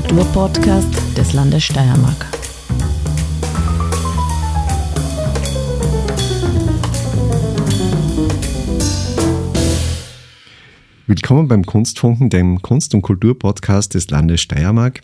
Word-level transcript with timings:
Kulturpodcast 0.00 1.18
des 1.18 1.34
Landes 1.34 1.64
Steiermark. 1.64 2.26
Willkommen 11.06 11.48
beim 11.48 11.66
Kunstfunken, 11.66 12.30
dem 12.30 12.62
Kunst- 12.62 12.94
und 12.94 13.02
Kulturpodcast 13.02 13.92
des 13.92 14.08
Landes 14.08 14.40
Steiermark. 14.40 15.02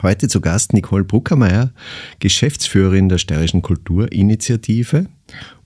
Heute 0.00 0.28
zu 0.28 0.40
Gast 0.40 0.72
Nicole 0.72 1.04
Bruckermeier, 1.04 1.72
Geschäftsführerin 2.18 3.10
der 3.10 3.18
Steirischen 3.18 3.60
Kulturinitiative 3.60 5.08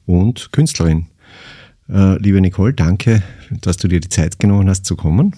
und 0.07 0.51
Künstlerin. 0.51 1.07
Äh, 1.89 2.19
liebe 2.19 2.41
Nicole, 2.41 2.75
danke, 2.75 3.23
dass 3.61 3.77
du 3.77 3.87
dir 3.87 4.01
die 4.01 4.09
Zeit 4.09 4.41
genommen 4.41 4.69
hast 4.69 4.87
zu 4.87 4.97
kommen. 4.97 5.37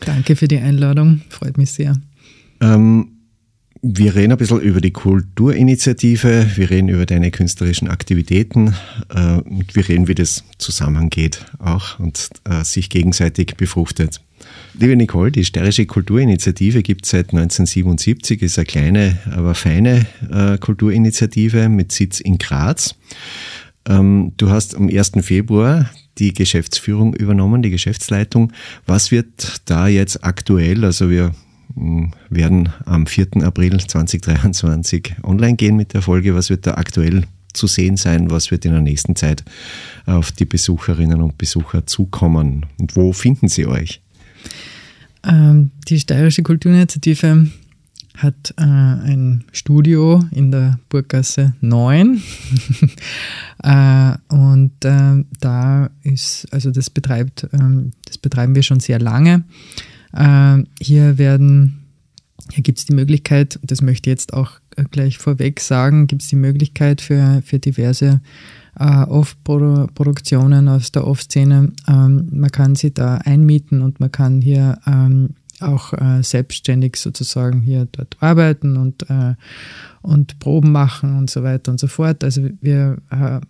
Danke 0.00 0.36
für 0.36 0.48
die 0.48 0.58
Einladung, 0.58 1.22
freut 1.28 1.58
mich 1.58 1.72
sehr. 1.72 1.96
Ähm, 2.60 3.08
wir 3.82 4.14
reden 4.14 4.32
ein 4.32 4.38
bisschen 4.38 4.60
über 4.60 4.80
die 4.80 4.92
Kulturinitiative, 4.92 6.46
wir 6.56 6.70
reden 6.70 6.88
über 6.88 7.04
deine 7.04 7.30
künstlerischen 7.30 7.88
Aktivitäten 7.88 8.74
äh, 9.14 9.42
wir 9.72 9.88
reden, 9.88 10.08
wie 10.08 10.14
das 10.14 10.44
zusammengeht 10.58 11.44
auch 11.58 11.98
und 11.98 12.30
äh, 12.44 12.64
sich 12.64 12.88
gegenseitig 12.88 13.56
befruchtet. 13.56 14.20
Liebe 14.78 14.96
Nicole, 14.96 15.30
die 15.30 15.44
Steirische 15.44 15.86
Kulturinitiative 15.86 16.82
gibt 16.82 17.04
es 17.04 17.10
seit 17.10 17.32
1977, 17.32 18.42
ist 18.42 18.58
eine 18.58 18.66
kleine, 18.66 19.18
aber 19.30 19.54
feine 19.54 20.06
äh, 20.30 20.58
Kulturinitiative 20.58 21.68
mit 21.68 21.92
Sitz 21.92 22.20
in 22.20 22.38
Graz. 22.38 22.94
Ähm, 23.86 24.32
du 24.36 24.50
hast 24.50 24.74
am 24.74 24.88
1. 24.88 25.12
Februar 25.20 25.90
die 26.18 26.32
Geschäftsführung 26.32 27.14
übernommen, 27.14 27.62
die 27.62 27.70
Geschäftsleitung. 27.70 28.52
Was 28.86 29.10
wird 29.10 29.62
da 29.66 29.88
jetzt 29.88 30.24
aktuell? 30.24 30.84
Also 30.84 31.10
wir 31.10 31.32
hm, 31.74 32.12
werden 32.30 32.70
am 32.86 33.06
4. 33.06 33.42
April 33.42 33.78
2023 33.80 35.16
online 35.22 35.56
gehen 35.56 35.76
mit 35.76 35.92
der 35.92 36.02
Folge. 36.02 36.34
Was 36.34 36.50
wird 36.50 36.66
da 36.66 36.74
aktuell 36.74 37.24
zu 37.52 37.66
sehen 37.66 37.96
sein? 37.96 38.30
Was 38.30 38.50
wird 38.50 38.64
in 38.64 38.72
der 38.72 38.80
nächsten 38.80 39.16
Zeit 39.16 39.44
auf 40.06 40.32
die 40.32 40.44
Besucherinnen 40.44 41.20
und 41.20 41.38
Besucher 41.38 41.86
zukommen? 41.86 42.66
Und 42.78 42.96
wo 42.96 43.12
finden 43.12 43.48
sie 43.48 43.66
euch? 43.66 44.00
Ähm, 45.26 45.70
die 45.88 45.98
Steirische 45.98 46.42
Kulturinitiative 46.42 47.48
hat 48.16 48.54
äh, 48.56 48.62
ein 48.62 49.44
Studio 49.52 50.22
in 50.30 50.50
der 50.50 50.78
Burggasse 50.88 51.54
9. 51.60 52.22
äh, 53.62 54.12
und 54.28 54.84
äh, 54.84 55.24
da 55.40 55.90
ist, 56.02 56.46
also 56.52 56.70
das 56.70 56.90
betreibt, 56.90 57.48
ähm, 57.52 57.90
das 58.06 58.18
betreiben 58.18 58.54
wir 58.54 58.62
schon 58.62 58.80
sehr 58.80 59.00
lange. 59.00 59.44
Äh, 60.12 60.62
hier 60.80 61.18
werden, 61.18 61.86
hier 62.52 62.62
gibt 62.62 62.78
es 62.78 62.84
die 62.84 62.94
Möglichkeit, 62.94 63.58
das 63.62 63.82
möchte 63.82 64.08
ich 64.08 64.12
jetzt 64.12 64.32
auch 64.32 64.60
gleich 64.90 65.18
vorweg 65.18 65.60
sagen, 65.60 66.06
gibt 66.06 66.22
es 66.22 66.28
die 66.28 66.36
Möglichkeit 66.36 67.00
für, 67.00 67.42
für 67.44 67.58
diverse 67.58 68.20
äh, 68.78 68.84
Off-Produktionen 68.84 70.68
aus 70.68 70.92
der 70.92 71.06
Off-Szene. 71.06 71.72
Ähm, 71.88 72.28
man 72.30 72.50
kann 72.50 72.74
sie 72.76 72.92
da 72.92 73.16
einmieten 73.16 73.82
und 73.82 73.98
man 73.98 74.12
kann 74.12 74.40
hier 74.40 74.78
ähm, 74.86 75.30
auch 75.60 75.92
äh, 75.92 76.22
selbstständig 76.22 76.96
sozusagen 76.96 77.62
hier 77.62 77.86
dort 77.92 78.16
arbeiten 78.20 78.76
und, 78.76 79.08
äh, 79.10 79.34
und 80.02 80.38
Proben 80.38 80.72
machen 80.72 81.16
und 81.16 81.30
so 81.30 81.42
weiter 81.42 81.70
und 81.72 81.80
so 81.80 81.86
fort. 81.86 82.24
Also 82.24 82.48
wir 82.60 82.98
äh, 83.10 83.40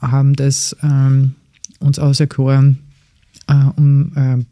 haben 0.00 0.34
das 0.34 0.76
ähm, 0.82 1.34
uns 1.80 1.98
auserkoren, 1.98 2.78
äh, 3.46 3.54
um 3.76 4.12
äh, 4.16 4.44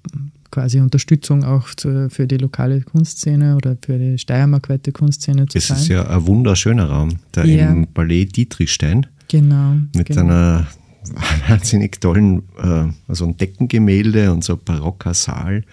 quasi 0.51 0.81
Unterstützung 0.81 1.45
auch 1.45 1.75
zu, 1.75 2.11
für 2.11 2.27
die 2.27 2.37
lokale 2.37 2.83
Kunstszene 2.83 3.57
oder 3.57 3.77
für 3.85 3.99
die 3.99 4.19
steiermarkweite 4.19 4.93
Kunstszene 4.93 5.47
zu 5.47 5.59
das 5.59 5.69
sein. 5.69 5.77
Das 5.77 5.83
ist 5.83 5.89
ja 5.89 6.07
ein 6.07 6.27
wunderschöner 6.27 6.85
Raum, 6.85 7.19
der 7.35 7.47
ja. 7.47 7.71
im 7.71 7.89
Ballet 7.93 8.37
Dietrichstein. 8.37 9.07
Genau. 9.29 9.77
Mit 9.95 10.09
genau. 10.09 10.21
einer 10.21 10.67
wahnsinnig 11.49 12.01
tollen, 12.01 12.43
äh, 12.63 12.85
also 13.09 13.27
ein 13.27 13.37
Deckengemälde 13.37 14.31
und 14.33 14.45
so 14.45 14.57
barocker 14.57 15.15
Saal. 15.15 15.65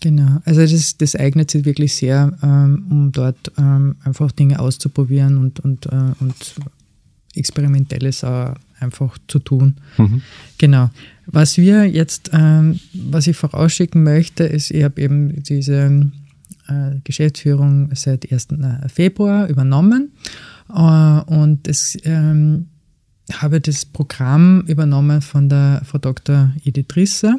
Genau, 0.00 0.40
also 0.44 0.60
das, 0.60 0.96
das 0.98 1.16
eignet 1.16 1.50
sich 1.50 1.64
wirklich 1.64 1.94
sehr, 1.94 2.36
ähm, 2.42 2.86
um 2.90 3.12
dort 3.12 3.52
ähm, 3.56 3.96
einfach 4.04 4.32
Dinge 4.32 4.58
auszuprobieren 4.58 5.38
und, 5.38 5.60
und, 5.60 5.86
äh, 5.86 6.12
und 6.20 6.54
Experimentelles 7.34 8.22
auch 8.22 8.54
einfach 8.80 9.16
zu 9.28 9.38
tun. 9.38 9.76
Mhm. 9.96 10.22
Genau. 10.58 10.90
Was 11.26 11.56
wir 11.56 11.88
jetzt, 11.88 12.30
ähm, 12.32 12.80
was 12.92 13.26
ich 13.26 13.36
vorausschicken 13.36 14.02
möchte, 14.02 14.44
ist, 14.44 14.70
ich 14.70 14.84
habe 14.84 15.00
eben 15.00 15.42
diese 15.42 16.10
äh, 16.68 16.96
Geschäftsführung 17.02 17.90
seit 17.94 18.30
1. 18.30 18.48
Äh, 18.50 18.88
Februar 18.88 19.48
übernommen 19.48 20.12
äh, 20.68 20.72
und 20.72 21.66
es 21.66 21.96
ähm, 22.04 22.66
habe 23.32 23.60
das 23.60 23.86
Programm 23.86 24.64
übernommen 24.66 25.22
von 25.22 25.48
der 25.48 25.82
Frau 25.84 25.98
Dr. 25.98 26.52
Edith 26.64 26.94
Risser 26.94 27.36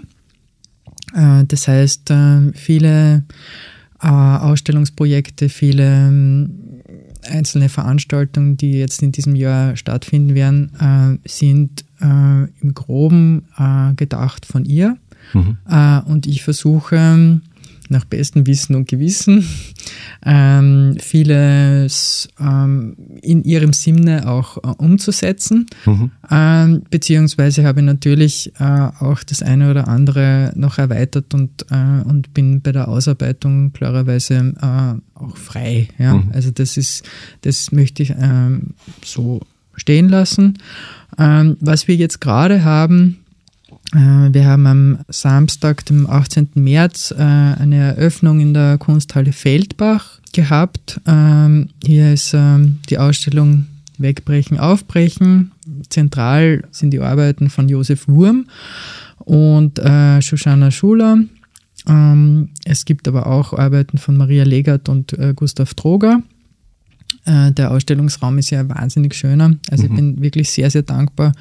das 1.48 1.68
heißt, 1.68 2.12
äh, 2.12 2.52
viele 2.54 3.24
äh, 4.02 4.08
Ausstellungsprojekte, 4.08 5.50
viele 5.50 6.08
ähm, 6.08 6.50
einzelne 7.28 7.70
Veranstaltungen, 7.70 8.58
die 8.58 8.74
jetzt 8.74 9.02
in 9.02 9.12
diesem 9.12 9.36
Jahr 9.36 9.76
stattfinden 9.78 10.36
werden, 10.36 11.18
sind 11.26 11.84
im 12.00 12.74
groben 12.76 13.46
gedacht 13.96 14.46
von 14.46 14.64
ihr. 14.64 14.96
Mhm. 15.34 15.58
Und 16.06 16.28
ich 16.28 16.44
versuche, 16.44 17.42
nach 17.90 18.06
bestem 18.06 18.48
Wissen 18.48 18.76
und 18.76 18.88
Gewissen 18.88 19.48
ähm, 20.26 20.98
vieles 21.00 22.30
ähm, 22.40 22.96
in 23.22 23.44
ihrem 23.44 23.74
Sinne 23.74 24.28
auch 24.28 24.58
äh, 24.58 24.68
umzusetzen. 24.78 25.68
Mhm. 25.86 26.12
Ähm, 26.32 26.82
beziehungsweise 26.90 27.64
habe 27.64 27.82
ich 27.82 27.86
natürlich 27.86 28.54
äh, 28.60 28.64
auch 29.00 29.24
das 29.24 29.42
eine 29.42 29.72
oder 29.72 29.88
andere 29.88 30.52
noch 30.56 30.78
erweitert 30.78 31.34
und, 31.34 31.66
äh, 31.72 32.04
und 32.04 32.34
bin 32.34 32.62
bei 32.62 32.72
der 32.72 32.88
Ausarbeitung 32.88 33.74
klarerweise 33.74 34.54
äh, 34.60 35.20
auch 35.20 35.38
frei. 35.38 35.88
Ja? 35.98 36.16
Mhm. 36.16 36.32
Also 36.34 36.52
das 36.52 36.78
ist, 36.78 37.04
das 37.42 37.72
möchte 37.72 38.04
ich 38.04 38.14
ähm, 38.20 38.74
so 39.04 39.42
stehen 39.76 40.10
lassen. 40.10 40.58
Ähm, 41.18 41.58
was 41.60 41.88
wir 41.88 41.96
jetzt 41.96 42.22
gerade 42.22 42.64
haben, 42.64 43.25
wir 43.94 44.46
haben 44.46 44.68
am 44.68 45.00
Samstag, 45.08 45.86
dem 45.86 46.10
18. 46.10 46.50
März, 46.56 47.12
äh, 47.12 47.22
eine 47.22 47.96
Eröffnung 47.96 48.40
in 48.40 48.54
der 48.54 48.78
Kunsthalle 48.78 49.32
Feldbach 49.32 50.20
gehabt. 50.34 51.00
Ähm, 51.06 51.70
hier 51.84 52.14
ist 52.14 52.34
ähm, 52.34 52.80
die 52.90 52.98
Ausstellung 52.98 53.68
Wegbrechen, 53.98 54.60
Aufbrechen. 54.60 55.52
Zentral 55.90 56.64
sind 56.72 56.92
die 56.92 57.00
Arbeiten 57.00 57.50
von 57.50 57.70
Josef 57.70 58.08
Wurm 58.08 58.48
und 59.20 59.80
äh, 59.80 60.22
Shoshana 60.22 60.72
Schuler. 60.72 61.20
Ähm, 61.88 62.50
es 62.66 62.86
gibt 62.86 63.08
aber 63.08 63.28
auch 63.28 63.54
Arbeiten 63.54 63.98
von 63.98 64.18
Maria 64.18 64.44
Legert 64.44 64.90
und 64.90 65.16
Gustav 65.36 65.74
Droger. 65.76 66.22
Der 67.28 67.72
Ausstellungsraum 67.72 68.38
ist 68.38 68.52
ja 68.52 68.70
wahnsinnig 68.70 69.16
schöner. 69.16 69.56
Also 69.72 69.86
mhm. 69.86 69.90
ich 69.90 69.96
bin 69.96 70.22
wirklich 70.22 70.50
sehr, 70.52 70.70
sehr 70.70 70.84
dankbar 70.84 71.34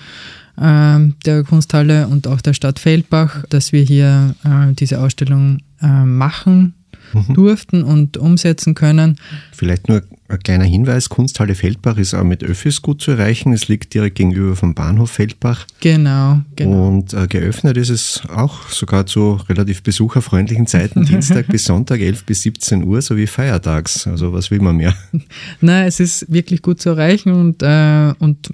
äh, 0.56 0.98
der 1.24 1.44
Kunsthalle 1.44 2.08
und 2.08 2.26
auch 2.26 2.40
der 2.40 2.54
Stadt 2.54 2.78
Feldbach, 2.78 3.44
dass 3.48 3.72
wir 3.72 3.82
hier 3.82 4.34
äh, 4.44 4.72
diese 4.74 5.00
Ausstellung 5.00 5.58
äh, 5.82 5.86
machen 5.86 6.74
mhm. 7.14 7.34
durften 7.34 7.84
und 7.84 8.16
umsetzen 8.16 8.74
können. 8.74 9.18
Vielleicht 9.52 9.88
nur 9.88 10.02
ein 10.28 10.38
kleiner 10.38 10.64
Hinweis, 10.64 11.08
Kunsthalle 11.08 11.54
Feldbach 11.54 11.98
ist 11.98 12.14
auch 12.14 12.24
mit 12.24 12.42
Öffis 12.42 12.82
gut 12.82 13.02
zu 13.02 13.12
erreichen. 13.12 13.52
Es 13.52 13.68
liegt 13.68 13.92
direkt 13.92 14.16
gegenüber 14.16 14.56
vom 14.56 14.74
Bahnhof 14.74 15.10
Feldbach. 15.10 15.66
Genau, 15.80 16.40
genau. 16.56 16.88
Und 16.88 17.12
äh, 17.12 17.26
geöffnet 17.26 17.76
ist 17.76 17.90
es 17.90 18.22
auch 18.34 18.68
sogar 18.68 19.06
zu 19.06 19.34
relativ 19.48 19.82
besucherfreundlichen 19.82 20.66
Zeiten, 20.66 21.04
Dienstag 21.06 21.48
bis 21.48 21.64
Sonntag, 21.64 22.00
11 22.00 22.24
bis 22.24 22.42
17 22.42 22.84
Uhr, 22.84 23.02
sowie 23.02 23.26
feiertags. 23.26 24.06
Also 24.06 24.32
was 24.32 24.50
will 24.50 24.60
man 24.60 24.76
mehr? 24.76 24.94
Nein, 25.60 25.86
es 25.86 26.00
ist 26.00 26.32
wirklich 26.32 26.62
gut 26.62 26.80
zu 26.80 26.90
erreichen 26.90 27.32
und, 27.32 27.62
äh, 27.62 28.14
und 28.18 28.52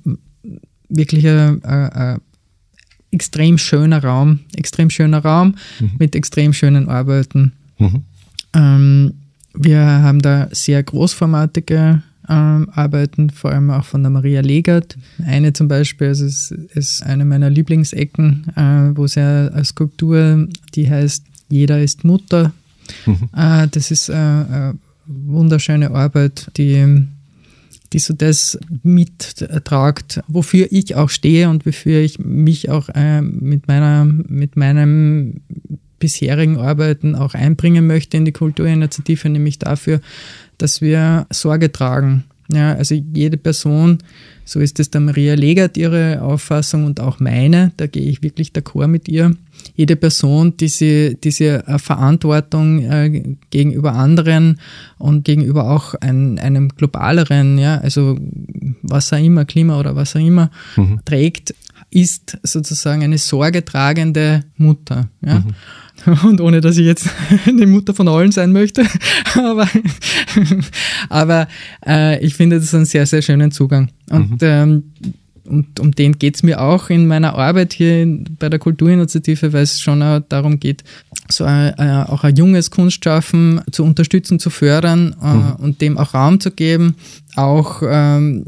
wirklich 0.89 1.27
ein, 1.27 1.63
ein, 1.65 2.21
extrem 3.13 3.59
schöner 3.59 4.03
Raum, 4.03 4.41
extrem 4.57 4.91
schöner 4.91 5.19
Raum 5.19 5.57
mhm. 5.81 5.93
mit 5.99 6.15
extrem 6.15 6.53
schönen 6.53 6.89
Arbeiten. 6.89 7.53
Mhm. 7.79 8.05
Ähm, 8.55 9.15
wir 9.55 9.81
haben 9.81 10.21
da 10.21 10.49
sehr 10.53 10.83
großformatige 10.83 12.03
ähm, 12.29 12.69
Arbeiten, 12.73 13.31
vor 13.31 13.51
allem 13.51 13.71
auch 13.71 13.85
von 13.85 14.03
der 14.03 14.11
Maria 14.11 14.41
Legert. 14.41 14.97
Eine 15.27 15.53
zum 15.53 15.69
Beispiel, 15.69 16.09
also 16.09 16.25
es 16.25 16.51
ist 16.51 17.03
eine 17.03 17.25
meiner 17.25 17.51
Lieblingsecken, 17.51 18.47
äh, 18.57 18.97
wo 18.97 19.05
es 19.05 19.19
eine 19.19 19.65
Skulptur, 19.65 20.49
die 20.75 20.89
heißt 20.89 21.25
Jeder 21.49 21.83
ist 21.83 22.05
Mutter. 22.05 22.53
Mhm. 23.07 23.29
Äh, 23.37 23.69
das 23.69 23.91
ist 23.91 24.09
äh, 24.09 24.13
eine 24.13 24.79
wunderschöne 25.07 25.91
Arbeit, 25.91 26.51
die 26.57 27.07
die 27.93 27.99
so 27.99 28.15
das 28.15 28.59
mittragt, 28.83 30.23
wofür 30.29 30.69
ich 30.71 30.95
auch 30.95 31.11
stehe 31.11 31.49
und 31.49 31.67
wofür 31.67 32.01
ich 32.01 32.19
mich 32.19 32.71
auch 32.71 32.89
äh, 32.91 33.21
mit 33.21 33.67
meiner, 33.67 34.05
mit 34.05 34.57
meinem 34.57 35.41
bisherigen 36.01 36.59
Arbeiten 36.59 37.15
auch 37.15 37.35
einbringen 37.35 37.87
möchte 37.87 38.17
in 38.17 38.25
die 38.25 38.33
Kulturinitiative, 38.33 39.29
nämlich 39.29 39.61
dafür, 39.61 40.01
dass 40.59 40.81
wir 40.81 41.27
Sorge 41.31 41.71
tragen. 41.71 42.25
Ja, 42.53 42.75
also 42.75 42.97
jede 42.97 43.37
Person, 43.37 43.99
so 44.45 44.59
ist 44.59 44.81
es 44.81 44.91
der 44.91 45.01
Maria 45.01 45.35
Legert 45.35 45.77
ihre 45.77 46.21
Auffassung 46.23 46.85
und 46.85 46.99
auch 46.99 47.21
meine, 47.21 47.71
da 47.77 47.87
gehe 47.87 48.03
ich 48.11 48.23
wirklich 48.23 48.51
d'accord 48.51 48.89
mit 48.89 49.09
ihr. 49.09 49.37
Jede 49.77 49.95
Person, 49.95 50.57
die 50.57 50.69
sie 50.69 51.17
diese 51.23 51.67
äh, 51.69 51.79
Verantwortung 51.79 52.83
äh, 52.83 53.37
gegenüber 53.51 53.93
anderen 53.93 54.59
und 54.99 55.25
gegenüber 55.25 55.71
auch 55.71 55.95
ein, 55.95 56.41
einem 56.41 56.71
globaleren, 56.71 57.59
ja, 57.59 57.79
also 57.79 58.19
was 58.83 59.13
auch 59.13 59.23
immer, 59.23 59.45
Klima 59.45 59.79
oder 59.79 59.95
was 59.95 60.17
auch 60.17 60.21
immer, 60.21 60.51
mhm. 60.77 61.01
trägt, 61.05 61.55
ist 61.91 62.39
sozusagen 62.43 63.03
eine 63.03 63.19
sorgetragende 63.19 64.45
Mutter. 64.57 65.09
Ja? 65.25 65.41
Mhm. 65.41 65.55
Und 66.25 66.41
ohne, 66.41 66.61
dass 66.61 66.77
ich 66.77 66.87
jetzt 66.87 67.09
eine 67.47 67.67
Mutter 67.67 67.95
von 67.95 68.09
allen 68.09 68.33
sein 68.33 68.53
möchte. 68.53 68.85
aber 69.35 69.69
aber 71.09 71.49
äh, 71.87 72.25
ich 72.25 72.35
finde 72.35 72.61
das 72.61 72.75
einen 72.75 72.85
sehr, 72.85 73.07
sehr 73.07 73.23
schönen 73.23 73.51
Zugang. 73.51 73.91
Und, 74.09 74.31
mhm. 74.31 74.39
ähm, 74.43 74.83
und 75.45 75.81
um 75.81 75.91
den 75.93 76.19
geht 76.19 76.37
es 76.37 76.43
mir 76.43 76.61
auch 76.61 76.91
in 76.91 77.07
meiner 77.07 77.35
Arbeit 77.35 77.73
hier 77.73 78.07
bei 78.39 78.49
der 78.49 78.59
Kulturinitiative, 78.59 79.53
weil 79.53 79.63
es 79.63 79.81
schon 79.81 80.03
auch 80.03 80.21
darum 80.29 80.61
geht, 80.61 80.85
so 81.29 81.45
ein, 81.45 81.75
äh, 81.77 82.05
auch 82.07 82.25
ein 82.25 82.37
junges 82.37 82.71
Kunstschaffen 82.71 83.61
zu 83.73 83.85
unterstützen, 83.85 84.39
zu 84.39 84.51
fördern 84.51 85.17
äh, 85.23 85.35
mhm. 85.35 85.53
und 85.59 85.81
dem 85.81 85.99
auch 85.99 86.15
Raum 86.15 86.41
zu 86.41 86.51
geben. 86.53 86.95
Auch 87.35 87.83
ähm, 87.85 88.47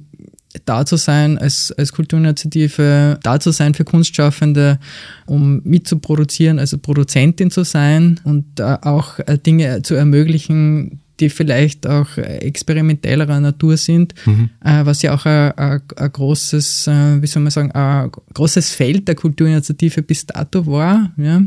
da 0.64 0.84
zu 0.84 0.96
sein 0.96 1.38
als, 1.38 1.72
als 1.72 1.92
Kulturinitiative, 1.92 3.18
da 3.22 3.40
zu 3.40 3.50
sein 3.50 3.74
für 3.74 3.84
Kunstschaffende, 3.84 4.78
um 5.26 5.60
mitzuproduzieren, 5.64 6.58
also 6.58 6.78
Produzentin 6.78 7.50
zu 7.50 7.64
sein 7.64 8.20
und 8.24 8.60
äh, 8.60 8.78
auch 8.82 9.18
äh, 9.20 9.38
Dinge 9.38 9.82
zu 9.82 9.94
ermöglichen, 9.94 11.00
die 11.20 11.30
vielleicht 11.30 11.86
auch 11.86 12.16
experimentellerer 12.16 13.38
Natur 13.40 13.76
sind, 13.76 14.14
mhm. 14.26 14.50
äh, 14.64 14.84
was 14.84 15.02
ja 15.02 15.14
auch 15.14 15.24
ein, 15.24 15.52
ein, 15.56 15.80
ein 15.96 16.12
großes, 16.12 16.88
äh, 16.88 17.22
wie 17.22 17.26
soll 17.26 17.42
man 17.42 17.50
sagen, 17.50 17.70
ein 17.72 18.10
großes 18.34 18.74
Feld 18.74 19.06
der 19.06 19.14
Kulturinitiative 19.14 20.02
bis 20.02 20.26
dato 20.26 20.66
war. 20.66 21.12
Ja, 21.16 21.42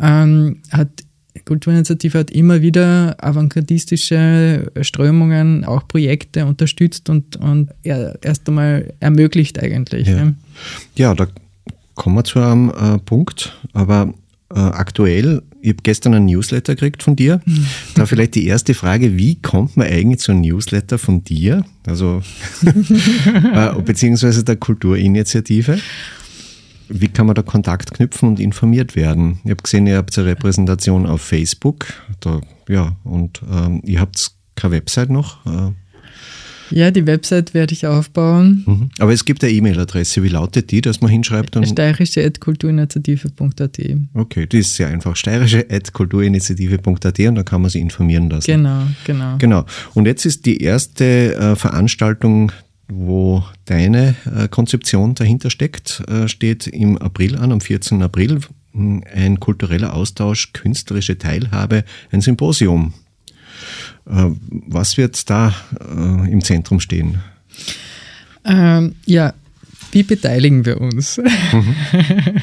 ähm, 0.00 0.62
hat 0.70 0.88
Kulturinitiative 1.48 2.18
hat 2.18 2.30
immer 2.30 2.60
wieder 2.60 3.16
avantgardistische 3.24 4.70
Strömungen, 4.82 5.64
auch 5.64 5.88
Projekte 5.88 6.44
unterstützt 6.44 7.08
und, 7.08 7.36
und 7.36 7.70
erst 7.82 8.46
einmal 8.48 8.92
ermöglicht 9.00 9.58
eigentlich. 9.58 10.06
Ja, 10.08 10.16
ja. 10.16 10.32
ja 10.96 11.14
da 11.14 11.26
kommen 11.94 12.16
wir 12.16 12.24
zu 12.24 12.38
einem 12.38 12.68
äh, 12.68 12.98
Punkt, 12.98 13.56
aber 13.72 14.12
äh, 14.54 14.58
aktuell, 14.58 15.42
ich 15.62 15.70
habe 15.70 15.82
gestern 15.82 16.12
ein 16.14 16.26
Newsletter 16.26 16.74
gekriegt 16.74 17.02
von 17.02 17.16
dir. 17.16 17.40
Da 17.94 18.04
vielleicht 18.04 18.34
die 18.34 18.46
erste 18.46 18.74
Frage, 18.74 19.16
wie 19.16 19.36
kommt 19.36 19.78
man 19.78 19.86
eigentlich 19.86 20.20
zu 20.20 20.32
einem 20.32 20.42
Newsletter 20.42 20.98
von 20.98 21.24
dir, 21.24 21.64
also 21.86 22.22
äh, 22.64 23.82
beziehungsweise 23.82 24.44
der 24.44 24.56
Kulturinitiative? 24.56 25.78
Wie 26.88 27.08
kann 27.08 27.26
man 27.26 27.34
da 27.34 27.42
Kontakt 27.42 27.92
knüpfen 27.92 28.28
und 28.28 28.40
informiert 28.40 28.96
werden? 28.96 29.40
Ich 29.44 29.50
habe 29.50 29.62
gesehen, 29.62 29.86
ihr 29.86 29.96
habt 29.96 30.16
eine 30.18 30.28
Repräsentation 30.28 31.06
auf 31.06 31.20
Facebook. 31.20 31.86
Da, 32.20 32.40
ja, 32.68 32.96
und 33.04 33.40
ähm, 33.50 33.82
ihr 33.84 34.00
habt 34.00 34.32
keine 34.54 34.74
Website 34.74 35.10
noch. 35.10 35.44
Äh. 35.46 35.72
Ja, 36.70 36.90
die 36.90 37.06
Website 37.06 37.54
werde 37.54 37.72
ich 37.72 37.86
aufbauen. 37.86 38.64
Mhm. 38.66 38.90
Aber 38.98 39.10
es 39.12 39.24
gibt 39.24 39.42
eine 39.42 39.52
E-Mail-Adresse. 39.52 40.22
Wie 40.22 40.28
lautet 40.28 40.70
die, 40.70 40.82
dass 40.82 41.00
man 41.00 41.10
hinschreibt? 41.10 41.56
steirische.kulturinitiative.at 41.64 43.78
Okay, 44.14 44.46
die 44.46 44.58
ist 44.58 44.74
sehr 44.74 44.88
einfach. 44.88 45.16
steirische.kulturinitiative.at 45.16 47.20
und 47.20 47.36
da 47.36 47.42
kann 47.42 47.62
man 47.62 47.70
sich 47.70 47.80
informieren 47.80 48.28
lassen. 48.28 48.50
Genau, 48.50 48.82
genau. 49.04 49.36
Genau. 49.38 49.64
Und 49.94 50.04
jetzt 50.06 50.26
ist 50.26 50.44
die 50.46 50.62
erste 50.62 51.34
äh, 51.34 51.56
Veranstaltung 51.56 52.52
wo 52.88 53.44
deine 53.66 54.16
äh, 54.24 54.48
Konzeption 54.48 55.14
dahinter 55.14 55.50
steckt, 55.50 56.02
äh, 56.08 56.26
steht 56.28 56.66
im 56.66 56.98
April 56.98 57.36
an, 57.36 57.52
am 57.52 57.60
14. 57.60 58.02
April, 58.02 58.40
ein 58.74 59.40
kultureller 59.40 59.94
Austausch, 59.94 60.52
künstlerische 60.52 61.18
Teilhabe, 61.18 61.84
ein 62.10 62.20
Symposium. 62.20 62.94
Äh, 64.06 64.30
was 64.48 64.96
wird 64.96 65.28
da 65.28 65.54
im 65.80 66.42
Zentrum 66.42 66.80
stehen? 66.80 67.18
Ähm, 68.44 68.94
ja, 69.04 69.34
wie 69.92 70.02
beteiligen 70.02 70.64
wir 70.64 70.80
uns? 70.80 71.18
Mhm. 71.18 71.74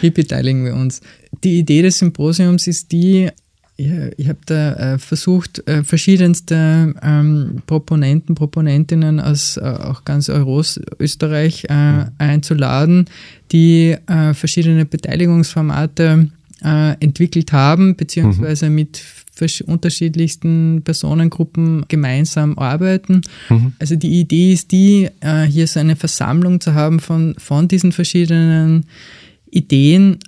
wie 0.00 0.10
beteiligen 0.10 0.64
wir 0.64 0.74
uns? 0.74 1.00
Die 1.42 1.58
Idee 1.58 1.82
des 1.82 1.98
Symposiums 1.98 2.66
ist 2.66 2.92
die, 2.92 3.30
ich 3.76 4.28
habe 4.28 4.38
da 4.46 4.74
äh, 4.74 4.98
versucht, 4.98 5.66
äh, 5.68 5.82
verschiedenste 5.82 6.94
ähm, 7.02 7.62
Proponenten, 7.66 8.36
Proponentinnen 8.36 9.18
aus 9.18 9.56
äh, 9.56 9.62
auch 9.62 10.04
ganz 10.04 10.28
Euros, 10.28 10.80
Österreich 11.00 11.66
mhm. 11.68 12.06
einzuladen, 12.18 13.06
die 13.52 13.96
verschiedene 14.32 14.84
Beteiligungsformate 14.84 16.28
entwickelt 16.60 17.52
haben, 17.52 17.94
beziehungsweise 17.94 18.68
mhm. 18.68 18.74
mit 18.74 19.02
unterschiedlichsten 19.66 20.82
Personengruppen 20.82 21.84
gemeinsam 21.88 22.58
arbeiten. 22.58 23.20
Mhm. 23.50 23.74
Also 23.78 23.96
die 23.96 24.20
Idee 24.20 24.54
ist 24.54 24.72
die, 24.72 25.08
hier 25.48 25.66
so 25.66 25.78
eine 25.78 25.94
Versammlung 25.94 26.60
zu 26.60 26.74
haben 26.74 27.00
von, 27.00 27.34
von 27.38 27.68
diesen 27.68 27.92
verschiedenen 27.92 28.86
Ideen, 29.50 30.18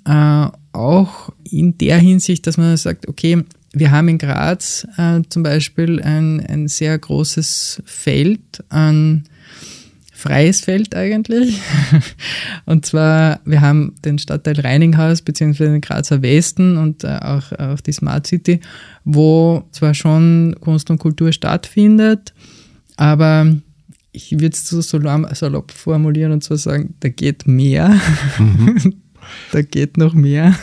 auch 0.77 1.33
in 1.43 1.79
der 1.79 1.99
Hinsicht, 1.99 2.47
dass 2.47 2.57
man 2.57 2.77
sagt, 2.77 3.09
okay, 3.09 3.43
wir 3.73 3.91
haben 3.91 4.09
in 4.09 4.19
Graz 4.19 4.87
äh, 4.97 5.21
zum 5.29 5.43
Beispiel 5.43 6.01
ein, 6.01 6.41
ein 6.47 6.69
sehr 6.69 6.99
großes 6.99 7.83
Feld 7.85 8.65
an 8.69 9.25
freies 10.17 10.61
Feld 10.61 10.95
eigentlich. 10.95 11.61
Und 12.65 12.87
zwar, 12.87 13.41
wir 13.45 13.61
haben 13.61 13.95
den 14.05 14.19
Stadtteil 14.19 14.59
Reininghaus 14.59 15.21
beziehungsweise 15.21 15.73
den 15.73 15.83
Grazer 15.83 16.23
Westen 16.23 16.79
und 16.79 17.05
äh, 17.05 17.19
auch, 17.21 17.53
auch 17.53 17.81
die 17.81 17.93
Smart 17.93 18.27
City, 18.27 18.61
wo 19.05 19.65
zwar 19.73 19.93
schon 19.93 20.57
Kunst 20.61 20.91
und 20.91 20.99
Kultur 20.99 21.33
stattfindet, 21.33 22.33
aber 22.97 23.55
ich 24.13 24.33
würde 24.33 24.55
es 24.55 24.67
so 24.67 24.81
salopp 24.81 25.71
formulieren 25.71 26.33
und 26.33 26.43
zwar 26.43 26.57
sagen, 26.57 26.95
da 27.01 27.11
geht 27.11 27.47
mehr. 27.47 28.01
Mhm. 28.39 28.95
da 29.53 29.63
geht 29.63 29.97
noch 29.97 30.15
mehr. 30.15 30.55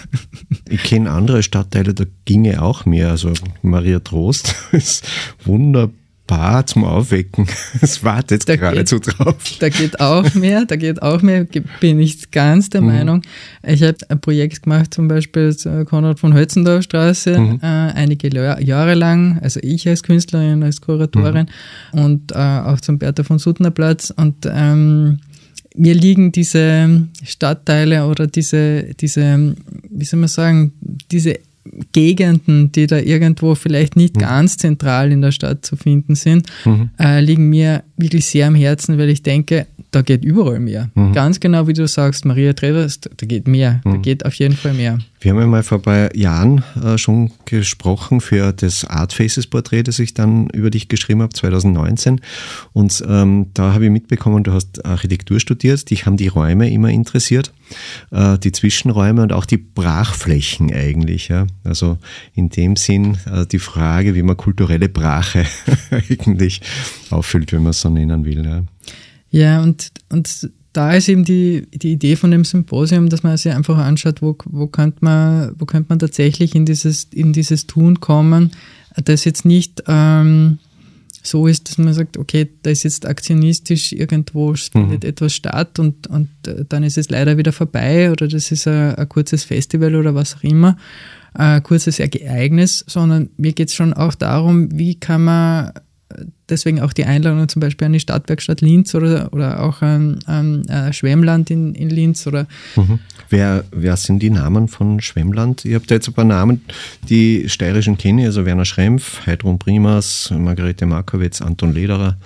Ich 0.69 0.83
kenne 0.83 1.11
andere 1.11 1.43
Stadtteile, 1.43 1.93
da 1.93 2.05
ginge 2.25 2.61
auch 2.61 2.85
mehr. 2.85 3.09
Also 3.09 3.33
Maria 3.61 3.99
Trost 3.99 4.55
ist 4.71 5.07
wunderbar 5.45 6.65
zum 6.65 6.83
Aufwecken. 6.85 7.47
Es 7.81 8.03
wartet 8.03 8.47
da 8.47 8.55
geradezu 8.55 8.99
drauf. 8.99 9.35
Da 9.59 9.69
geht 9.69 9.99
auch 9.99 10.33
mehr, 10.35 10.65
da 10.65 10.75
geht 10.75 11.01
auch 11.01 11.21
mehr, 11.21 11.45
bin 11.79 11.99
ich 11.99 12.31
ganz 12.31 12.69
der 12.69 12.81
mhm. 12.81 12.87
Meinung. 12.87 13.21
Ich 13.65 13.83
habe 13.83 13.97
ein 14.09 14.21
Projekt 14.21 14.63
gemacht, 14.63 14.93
zum 14.93 15.07
Beispiel 15.07 15.55
zur 15.55 15.85
Konrad 15.85 16.19
von 16.19 16.33
Hötzendorf 16.33 16.83
Straße, 16.83 17.37
mhm. 17.37 17.59
äh, 17.61 17.65
einige 17.65 18.29
Jahre 18.63 18.93
lang, 18.93 19.39
also 19.41 19.59
ich 19.61 19.87
als 19.87 20.03
Künstlerin, 20.03 20.63
als 20.63 20.81
Kuratorin 20.81 21.47
mhm. 21.93 21.99
und 21.99 22.31
äh, 22.31 22.35
auch 22.35 22.79
zum 22.81 22.99
Bertha 22.99 23.23
von 23.23 23.39
Suttner 23.39 23.71
Platz 23.71 24.13
und 24.15 24.47
ähm, 24.49 25.19
mir 25.75 25.93
liegen 25.93 26.31
diese 26.31 27.07
Stadtteile 27.23 28.05
oder 28.07 28.27
diese, 28.27 28.93
diese, 28.99 29.55
wie 29.89 30.05
soll 30.05 30.19
man 30.19 30.29
sagen, 30.29 30.73
diese 31.11 31.39
Gegenden, 31.93 32.71
die 32.71 32.87
da 32.87 32.97
irgendwo 32.97 33.55
vielleicht 33.55 33.95
nicht 33.95 34.17
mhm. 34.17 34.21
ganz 34.21 34.57
zentral 34.57 35.11
in 35.11 35.21
der 35.21 35.31
Stadt 35.31 35.65
zu 35.65 35.75
finden 35.75 36.15
sind, 36.15 36.47
mhm. 36.65 36.89
äh, 36.99 37.21
liegen 37.21 37.49
mir 37.49 37.83
wirklich 37.97 38.25
sehr 38.25 38.47
am 38.47 38.55
Herzen, 38.55 38.97
weil 38.97 39.09
ich 39.09 39.23
denke, 39.23 39.65
da 39.93 40.01
geht 40.01 40.25
überall 40.25 40.59
mehr. 40.59 40.89
Mhm. 40.95 41.13
Ganz 41.13 41.39
genau 41.39 41.67
wie 41.67 41.73
du 41.73 41.87
sagst, 41.87 42.25
Maria 42.25 42.53
Trevers, 42.53 42.99
da 42.99 43.25
geht 43.25 43.47
mehr, 43.47 43.81
mhm. 43.83 43.91
da 43.91 43.97
geht 43.97 44.25
auf 44.25 44.33
jeden 44.35 44.55
Fall 44.55 44.73
mehr. 44.73 44.99
Wir 45.21 45.31
haben 45.31 45.39
ja 45.39 45.47
mal 45.47 45.63
vor 45.63 45.77
ein 45.77 45.81
paar 45.83 46.15
Jahren 46.15 46.63
äh, 46.83 46.97
schon 46.97 47.31
gesprochen 47.45 48.19
für 48.19 48.51
das 48.51 48.85
Art 48.85 49.13
Faces 49.13 49.47
Porträt, 49.47 49.83
das 49.83 49.99
ich 49.99 50.13
dann 50.13 50.49
über 50.49 50.69
dich 50.69 50.89
geschrieben 50.89 51.21
habe, 51.21 51.33
2019. 51.33 52.19
Und 52.73 53.03
ähm, 53.07 53.47
da 53.53 53.73
habe 53.73 53.85
ich 53.85 53.91
mitbekommen, 53.91 54.43
du 54.43 54.51
hast 54.51 54.83
Architektur 54.83 55.39
studiert, 55.39 55.89
dich 55.89 56.05
haben 56.05 56.17
die 56.17 56.27
Räume 56.27 56.69
immer 56.71 56.89
interessiert, 56.89 57.53
äh, 58.11 58.37
die 58.39 58.51
Zwischenräume 58.51 59.21
und 59.21 59.31
auch 59.31 59.45
die 59.45 59.57
Brachflächen 59.57 60.73
eigentlich. 60.73 61.27
Ja? 61.27 61.45
Also 61.63 61.97
in 62.33 62.49
dem 62.49 62.75
Sinn 62.75 63.17
äh, 63.31 63.45
die 63.45 63.59
Frage, 63.59 64.15
wie 64.15 64.23
man 64.23 64.35
kulturelle 64.35 64.89
Brache 64.89 65.45
eigentlich 65.91 66.61
auffüllt, 67.11 67.53
wenn 67.53 67.63
man 67.63 67.71
es 67.71 67.81
so 67.81 67.89
nennen 67.89 68.25
will. 68.25 68.43
Ja. 68.43 68.63
Ja, 69.33 69.63
und, 69.63 69.91
und 70.09 70.51
da 70.73 70.93
ist 70.93 71.09
eben 71.09 71.25
die, 71.25 71.67
die 71.73 71.93
Idee 71.93 72.15
von 72.15 72.29
dem 72.29 72.45
Symposium, 72.45 73.09
dass 73.09 73.23
man 73.23 73.35
sich 73.35 73.51
einfach 73.51 73.79
anschaut, 73.79 74.21
wo, 74.21 74.37
wo, 74.45 74.67
könnte 74.67 74.99
man, 75.01 75.55
wo 75.57 75.65
könnte 75.65 75.87
man 75.89 75.97
tatsächlich 75.97 76.53
in 76.53 76.65
dieses, 76.65 77.05
in 77.05 77.33
dieses 77.33 77.65
Tun 77.65 77.99
kommen, 77.99 78.51
das 79.03 79.25
jetzt 79.25 79.43
nicht 79.43 79.83
ähm, 79.87 80.59
so 81.23 81.47
ist, 81.47 81.67
dass 81.67 81.79
man 81.79 81.95
sagt, 81.95 82.17
okay, 82.17 82.47
da 82.61 82.69
ist 82.69 82.83
jetzt 82.83 83.07
aktionistisch 83.07 83.91
irgendwo, 83.91 84.51
mhm. 84.51 84.57
findet 84.71 85.03
etwas 85.03 85.33
statt 85.33 85.79
und, 85.79 86.05
und 86.05 86.29
äh, 86.45 86.63
dann 86.69 86.83
ist 86.83 86.99
es 86.99 87.09
leider 87.09 87.35
wieder 87.35 87.53
vorbei 87.53 88.11
oder 88.11 88.27
das 88.27 88.51
ist 88.51 88.67
ein, 88.67 88.93
ein 88.93 89.09
kurzes 89.09 89.45
Festival 89.45 89.95
oder 89.95 90.13
was 90.13 90.35
auch 90.35 90.43
immer, 90.43 90.77
äh, 91.33 91.59
kurzes 91.61 91.99
Ereignis, 91.99 92.85
sondern 92.87 93.31
mir 93.37 93.53
geht 93.53 93.69
es 93.69 93.73
schon 93.73 93.93
auch 93.93 94.13
darum, 94.13 94.77
wie 94.77 94.93
kann 94.93 95.23
man 95.23 95.71
deswegen 96.49 96.79
auch 96.81 96.93
die 96.93 97.05
Einladung 97.05 97.47
zum 97.49 97.59
Beispiel 97.59 97.85
an 97.85 97.93
die 97.93 97.99
Stadtwerkstatt 97.99 98.61
Linz 98.61 98.93
oder, 98.95 99.31
oder 99.33 99.63
auch 99.63 99.81
an, 99.81 100.19
an 100.25 100.65
äh, 100.67 100.93
Schwemmland 100.93 101.49
in, 101.49 101.73
in 101.73 101.89
Linz 101.89 102.27
oder 102.27 102.47
mhm. 102.75 102.99
wer, 103.29 103.63
wer 103.71 103.97
sind 103.97 104.19
die 104.19 104.29
Namen 104.29 104.67
von 104.67 105.01
Schwemmland? 105.01 105.65
Ihr 105.65 105.75
habt 105.75 105.91
jetzt 105.91 106.07
ein 106.07 106.13
paar 106.13 106.25
Namen, 106.25 106.61
die 107.09 107.49
steirischen 107.49 107.97
kenne, 107.97 108.25
also 108.25 108.45
Werner 108.45 108.65
Schrempf, 108.65 109.25
Heidrun 109.25 109.59
Primas, 109.59 110.31
Margarete 110.35 110.85
Markowitz, 110.85 111.41
Anton 111.41 111.73
Lederer 111.73 112.17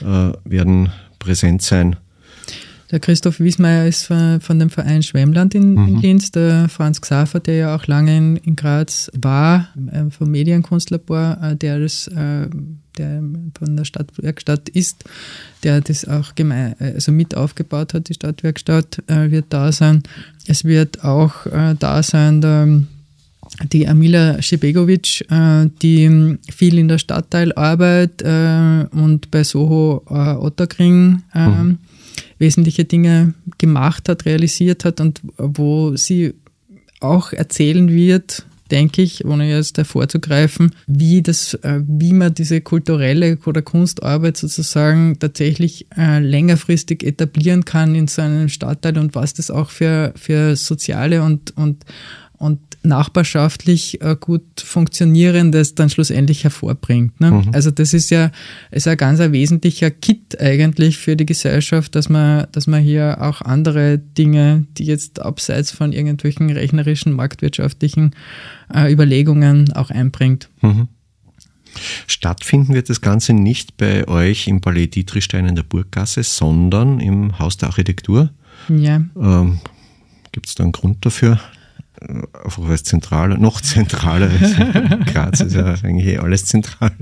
äh, 0.00 0.32
werden 0.44 0.90
präsent 1.18 1.62
sein. 1.62 1.96
Der 2.90 3.00
Christoph 3.00 3.40
Wiesmeier 3.40 3.86
ist 3.86 4.04
von 4.04 4.58
dem 4.58 4.70
Verein 4.70 5.02
Schwemmland 5.02 5.54
in, 5.54 5.74
mhm. 5.74 5.88
in, 5.88 6.00
Linz, 6.00 6.30
der 6.30 6.68
Franz 6.68 7.00
Xaver, 7.00 7.40
der 7.40 7.56
ja 7.56 7.76
auch 7.76 7.86
lange 7.86 8.16
in, 8.16 8.36
in 8.36 8.54
Graz 8.54 9.10
war, 9.14 9.68
äh, 9.90 10.10
vom 10.10 10.30
Medienkunstlabor, 10.30 11.38
äh, 11.42 11.56
der 11.56 11.80
das 11.80 12.06
äh, 12.08 12.48
der 12.96 13.22
von 13.58 13.76
der 13.76 13.84
Stadtwerkstatt 13.84 14.70
ist, 14.70 15.04
der 15.64 15.82
das 15.82 16.08
auch 16.08 16.34
gemein, 16.34 16.74
also 16.78 17.12
mit 17.12 17.36
aufgebaut 17.36 17.92
hat, 17.92 18.08
die 18.08 18.14
Stadtwerkstatt, 18.14 19.02
wird 19.06 19.44
da 19.50 19.70
sein. 19.70 20.02
Es 20.46 20.64
wird 20.64 21.04
auch 21.04 21.46
da 21.78 22.02
sein 22.02 22.40
der, 22.40 22.84
die 23.70 23.86
Amila 23.86 24.40
Schebegovic, 24.40 25.26
die 25.82 26.38
viel 26.50 26.78
in 26.78 26.88
der 26.88 26.96
Stadtteilarbeit 26.96 28.22
und 28.22 29.30
bei 29.30 29.44
Soho 29.44 30.02
Otterkring 30.06 31.22
mhm 31.34 31.78
wesentliche 32.38 32.84
Dinge 32.84 33.34
gemacht 33.58 34.08
hat, 34.08 34.24
realisiert 34.26 34.84
hat 34.84 35.00
und 35.00 35.20
wo 35.36 35.96
sie 35.96 36.34
auch 37.00 37.32
erzählen 37.32 37.88
wird, 37.92 38.46
denke 38.70 39.02
ich, 39.02 39.24
ohne 39.24 39.48
jetzt 39.48 39.78
hervorzugreifen, 39.78 40.72
wie 40.86 41.22
das, 41.22 41.54
äh, 41.54 41.80
wie 41.86 42.12
man 42.12 42.34
diese 42.34 42.60
kulturelle 42.60 43.38
oder 43.46 43.62
Kunstarbeit 43.62 44.36
sozusagen 44.36 45.18
tatsächlich 45.18 45.86
äh, 45.96 46.18
längerfristig 46.18 47.04
etablieren 47.04 47.64
kann 47.64 47.94
in 47.94 48.08
so 48.08 48.22
einem 48.22 48.48
Stadtteil 48.48 48.98
und 48.98 49.14
was 49.14 49.34
das 49.34 49.50
auch 49.50 49.70
für, 49.70 50.12
für 50.16 50.56
soziale 50.56 51.22
und, 51.22 51.56
und, 51.56 51.84
und 52.38 52.60
nachbarschaftlich 52.82 54.00
äh, 54.02 54.16
gut 54.18 54.42
funktionierendes 54.58 55.74
dann 55.74 55.90
schlussendlich 55.90 56.44
hervorbringt. 56.44 57.20
Ne? 57.20 57.30
Mhm. 57.30 57.50
Also 57.52 57.70
das 57.70 57.94
ist 57.94 58.10
ja 58.10 58.30
ist 58.70 58.86
ein 58.86 58.96
ganz 58.96 59.20
ein 59.20 59.32
wesentlicher 59.32 59.90
Kit 59.90 60.40
eigentlich 60.40 60.98
für 60.98 61.16
die 61.16 61.26
Gesellschaft, 61.26 61.94
dass 61.94 62.08
man, 62.08 62.46
dass 62.52 62.66
man 62.66 62.82
hier 62.82 63.18
auch 63.20 63.42
andere 63.42 63.98
Dinge, 63.98 64.66
die 64.76 64.84
jetzt 64.84 65.20
abseits 65.20 65.70
von 65.70 65.92
irgendwelchen 65.92 66.50
rechnerischen, 66.50 67.12
marktwirtschaftlichen 67.12 68.14
äh, 68.72 68.92
Überlegungen 68.92 69.72
auch 69.72 69.90
einbringt. 69.90 70.48
Mhm. 70.60 70.88
Stattfinden 72.06 72.72
wird 72.72 72.88
das 72.88 73.00
Ganze 73.00 73.32
nicht 73.34 73.76
bei 73.76 74.08
euch 74.08 74.48
im 74.48 74.60
Palais 74.60 74.86
Dietrichstein 74.86 75.46
in 75.46 75.56
der 75.56 75.62
Burggasse, 75.62 76.22
sondern 76.22 77.00
im 77.00 77.38
Haus 77.38 77.58
der 77.58 77.68
Architektur. 77.68 78.30
Ja. 78.68 79.02
Ähm, 79.20 79.60
Gibt 80.32 80.46
es 80.46 80.54
da 80.54 80.64
einen 80.64 80.72
Grund 80.72 81.04
dafür? 81.04 81.38
Einfach 82.00 82.62
weil 82.62 82.74
es 82.74 82.84
zentraler, 82.84 83.38
noch 83.38 83.60
zentraler 83.60 84.30
ist. 84.40 84.56
Graz 85.12 85.40
ist 85.40 85.54
ja 85.54 85.74
eigentlich 85.82 86.06
eh 86.06 86.18
alles 86.18 86.46
zentral. 86.46 86.92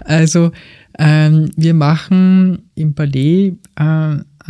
Also 0.00 0.52
ähm, 0.98 1.50
wir 1.56 1.74
machen 1.74 2.70
im 2.74 2.94
Palais 2.94 3.54
äh, 3.76 3.82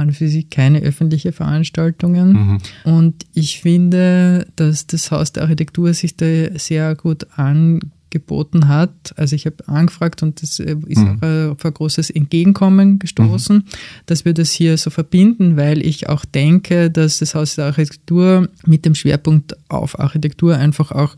an 0.01 0.13
für 0.13 0.29
sich 0.29 0.51
keine 0.51 0.81
öffentliche 0.81 1.33
Veranstaltungen. 1.33 2.33
Mhm. 2.33 2.59
Und 2.85 3.27
ich 3.35 3.61
finde, 3.61 4.47
dass 4.57 4.87
das 4.87 5.11
Haus 5.11 5.33
der 5.33 5.45
Architektur 5.45 5.93
sich 5.95 6.17
da 6.17 6.27
sehr 6.59 6.95
gut 6.95 7.27
an 7.37 7.81
geboten 8.11 8.69
hat. 8.69 9.15
Also 9.17 9.37
ich 9.37 9.47
habe 9.47 9.67
angefragt 9.69 10.23
und 10.23 10.43
das 10.43 10.59
äh, 10.61 10.77
ist 10.87 10.99
mhm. 10.99 11.19
auch 11.23 11.53
auf 11.53 11.65
ein 11.65 11.75
großes 11.75 12.11
Entgegenkommen 12.11 12.99
gestoßen, 12.99 13.57
mhm. 13.57 13.65
dass 14.07 14.25
wir 14.25 14.35
das 14.35 14.51
hier 14.51 14.77
so 14.77 14.91
verbinden, 14.91 15.57
weil 15.57 15.85
ich 15.85 16.09
auch 16.09 16.25
denke, 16.25 16.91
dass 16.91 17.19
das 17.19 17.35
Haus 17.35 17.55
der 17.55 17.67
Architektur 17.67 18.49
mit 18.67 18.85
dem 18.85 18.95
Schwerpunkt 18.95 19.57
auf 19.71 19.99
Architektur 19.99 20.57
einfach 20.57 20.93
auch 20.93 21.15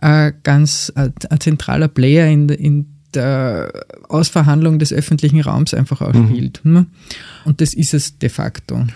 äh, 0.00 0.32
ganz 0.42 0.92
äh, 0.96 1.10
ein 1.28 1.40
zentraler 1.40 1.88
Player 1.88 2.26
in, 2.28 2.48
in 2.48 2.86
der 3.14 3.72
Ausverhandlung 4.08 4.78
des 4.78 4.92
öffentlichen 4.92 5.40
Raums 5.40 5.74
einfach 5.74 6.02
auch 6.02 6.12
mhm. 6.12 6.28
spielt. 6.28 6.60
Ne? 6.64 6.86
Und 7.44 7.60
das 7.60 7.74
ist 7.74 7.94
es 7.94 8.18
de 8.18 8.28
facto. 8.28 8.86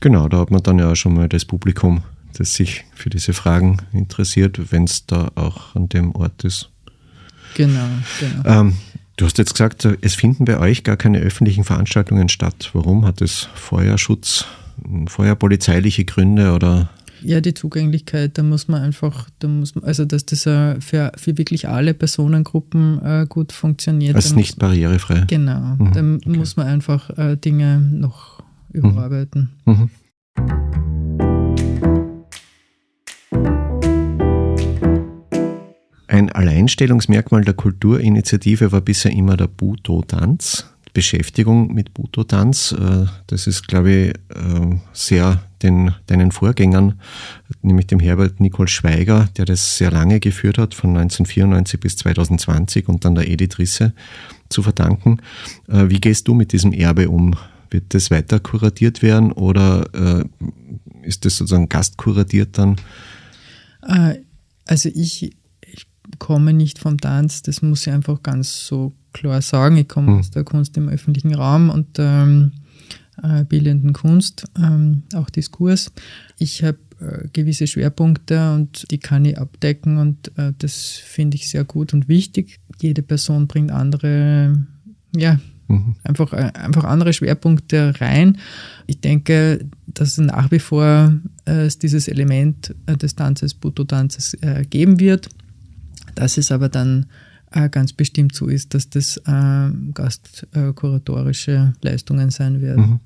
Genau, 0.00 0.28
da 0.28 0.38
hat 0.38 0.50
man 0.50 0.62
dann 0.62 0.78
ja 0.78 0.90
auch 0.90 0.96
schon 0.96 1.14
mal 1.14 1.28
das 1.28 1.44
Publikum, 1.44 2.02
das 2.34 2.54
sich 2.54 2.84
für 2.94 3.08
diese 3.08 3.32
Fragen 3.32 3.78
interessiert, 3.92 4.72
wenn 4.72 4.84
es 4.84 5.06
da 5.06 5.30
auch 5.36 5.76
an 5.76 5.88
dem 5.88 6.12
Ort 6.14 6.44
ist. 6.44 6.71
Genau, 7.54 7.86
genau. 8.20 8.60
Ähm, 8.60 8.74
du 9.16 9.24
hast 9.24 9.38
jetzt 9.38 9.52
gesagt, 9.54 9.86
es 10.00 10.14
finden 10.14 10.44
bei 10.44 10.58
euch 10.58 10.84
gar 10.84 10.96
keine 10.96 11.18
öffentlichen 11.18 11.64
Veranstaltungen 11.64 12.28
statt. 12.28 12.70
Warum? 12.72 13.04
Hat 13.04 13.20
es 13.20 13.48
Feuerschutz, 13.54 14.46
feuerpolizeiliche 15.06 16.04
Gründe 16.04 16.52
oder? 16.52 16.90
Ja, 17.24 17.40
die 17.40 17.54
Zugänglichkeit, 17.54 18.36
da 18.36 18.42
muss 18.42 18.66
man 18.66 18.82
einfach, 18.82 19.28
da 19.38 19.46
muss 19.46 19.74
man, 19.74 19.84
also 19.84 20.04
dass 20.04 20.26
das 20.26 20.42
für, 20.42 20.76
für 20.80 21.38
wirklich 21.38 21.68
alle 21.68 21.94
Personengruppen 21.94 23.00
äh, 23.04 23.26
gut 23.28 23.52
funktioniert. 23.52 24.16
Also 24.16 24.34
nicht 24.34 24.58
barrierefrei. 24.58 25.24
Genau, 25.28 25.76
mhm, 25.78 25.92
da 25.92 26.00
okay. 26.00 26.38
muss 26.38 26.56
man 26.56 26.66
einfach 26.66 27.16
äh, 27.16 27.36
Dinge 27.36 27.78
noch 27.78 28.42
mhm. 28.72 28.80
überarbeiten. 28.80 29.50
Mhm. 29.66 29.90
Ein 36.12 36.30
Alleinstellungsmerkmal 36.30 37.42
der 37.42 37.54
Kulturinitiative 37.54 38.70
war 38.70 38.82
bisher 38.82 39.12
immer 39.12 39.38
der 39.38 39.46
Buto-Tanz. 39.46 40.66
Beschäftigung 40.92 41.72
mit 41.72 41.94
Buto-Tanz. 41.94 42.72
Äh, 42.72 43.06
das 43.28 43.46
ist, 43.46 43.66
glaube 43.66 43.90
ich, 43.90 44.08
äh, 44.10 44.78
sehr 44.92 45.42
den, 45.62 45.94
deinen 46.08 46.30
Vorgängern, 46.30 47.00
nämlich 47.62 47.86
dem 47.86 47.98
Herbert 47.98 48.40
Nicole 48.40 48.68
Schweiger, 48.68 49.30
der 49.38 49.46
das 49.46 49.78
sehr 49.78 49.90
lange 49.90 50.20
geführt 50.20 50.58
hat, 50.58 50.74
von 50.74 50.90
1994 50.90 51.80
bis 51.80 51.96
2020 51.96 52.90
und 52.90 53.06
dann 53.06 53.14
der 53.14 53.30
Edith 53.30 53.58
Risse 53.58 53.94
zu 54.50 54.62
verdanken. 54.62 55.16
Äh, 55.66 55.88
wie 55.88 55.98
gehst 55.98 56.28
du 56.28 56.34
mit 56.34 56.52
diesem 56.52 56.74
Erbe 56.74 57.08
um? 57.08 57.36
Wird 57.70 57.94
das 57.94 58.10
weiter 58.10 58.38
kuratiert 58.38 59.00
werden 59.00 59.32
oder 59.32 60.26
ist 61.00 61.24
das 61.24 61.36
sozusagen 61.36 61.70
gastkuratiert 61.70 62.58
dann? 62.58 62.76
Also 63.80 64.90
ich 64.92 65.32
komme 66.22 66.52
nicht 66.52 66.78
vom 66.78 66.98
Tanz, 66.98 67.42
das 67.42 67.62
muss 67.62 67.84
ich 67.84 67.92
einfach 67.92 68.22
ganz 68.22 68.64
so 68.64 68.92
klar 69.12 69.42
sagen. 69.42 69.76
Ich 69.76 69.88
komme 69.88 70.12
mhm. 70.12 70.18
aus 70.20 70.30
der 70.30 70.44
Kunst 70.44 70.76
im 70.76 70.88
öffentlichen 70.88 71.34
Raum 71.34 71.68
und 71.68 71.98
ähm, 71.98 72.52
äh, 73.20 73.42
bildenden 73.42 73.92
Kunst, 73.92 74.44
ähm, 74.56 75.02
auch 75.16 75.30
Diskurs. 75.30 75.90
Ich 76.38 76.62
habe 76.62 76.78
äh, 77.00 77.26
gewisse 77.32 77.66
Schwerpunkte 77.66 78.54
und 78.54 78.88
die 78.92 78.98
kann 78.98 79.24
ich 79.24 79.36
abdecken 79.36 79.98
und 79.98 80.30
äh, 80.38 80.52
das 80.58 80.90
finde 80.90 81.34
ich 81.34 81.50
sehr 81.50 81.64
gut 81.64 81.92
und 81.92 82.06
wichtig. 82.06 82.60
Jede 82.80 83.02
Person 83.02 83.48
bringt 83.48 83.72
andere, 83.72 84.64
ja, 85.16 85.40
mhm. 85.66 85.96
einfach, 86.04 86.32
äh, 86.34 86.52
einfach 86.54 86.84
andere 86.84 87.14
Schwerpunkte 87.14 87.94
rein. 88.00 88.38
Ich 88.86 89.00
denke, 89.00 89.66
dass 89.88 90.18
nach 90.18 90.52
wie 90.52 90.60
vor 90.60 91.16
äh, 91.46 91.66
es 91.66 91.80
dieses 91.80 92.06
Element 92.06 92.76
äh, 92.86 92.96
des 92.96 93.16
Tanzes, 93.16 93.54
Buto-Tanzes 93.54 94.36
geben 94.70 95.00
wird 95.00 95.28
dass 96.14 96.38
es 96.38 96.52
aber 96.52 96.68
dann 96.68 97.06
äh, 97.52 97.68
ganz 97.68 97.92
bestimmt 97.92 98.34
so 98.34 98.46
ist, 98.48 98.74
dass 98.74 98.88
das 98.90 99.18
äh, 99.18 99.70
gastkuratorische 99.94 101.74
Leistungen 101.82 102.30
sein 102.30 102.60
werden. 102.60 102.84
Mhm. 102.84 103.00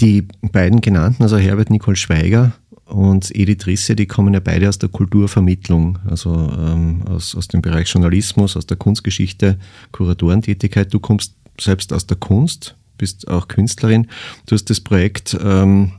Die 0.00 0.22
beiden 0.42 0.80
genannten, 0.80 1.22
also 1.22 1.36
Herbert 1.36 1.70
Nicole 1.70 1.96
Schweiger 1.96 2.52
und 2.86 3.34
Edith 3.34 3.66
Risse, 3.66 3.96
die 3.96 4.06
kommen 4.06 4.34
ja 4.34 4.40
beide 4.40 4.68
aus 4.68 4.78
der 4.78 4.88
Kulturvermittlung, 4.88 5.98
also 6.06 6.34
ähm, 6.58 7.02
aus, 7.06 7.34
aus 7.34 7.48
dem 7.48 7.62
Bereich 7.62 7.88
Journalismus, 7.88 8.56
aus 8.56 8.66
der 8.66 8.76
Kunstgeschichte, 8.76 9.58
Kuratorentätigkeit. 9.92 10.92
Du 10.92 11.00
kommst 11.00 11.34
selbst 11.60 11.92
aus 11.92 12.06
der 12.06 12.16
Kunst, 12.16 12.76
bist 12.98 13.28
auch 13.28 13.48
Künstlerin. 13.48 14.08
Du 14.46 14.54
hast 14.54 14.68
das 14.68 14.80
Projekt 14.80 15.36
ähm, 15.40 15.92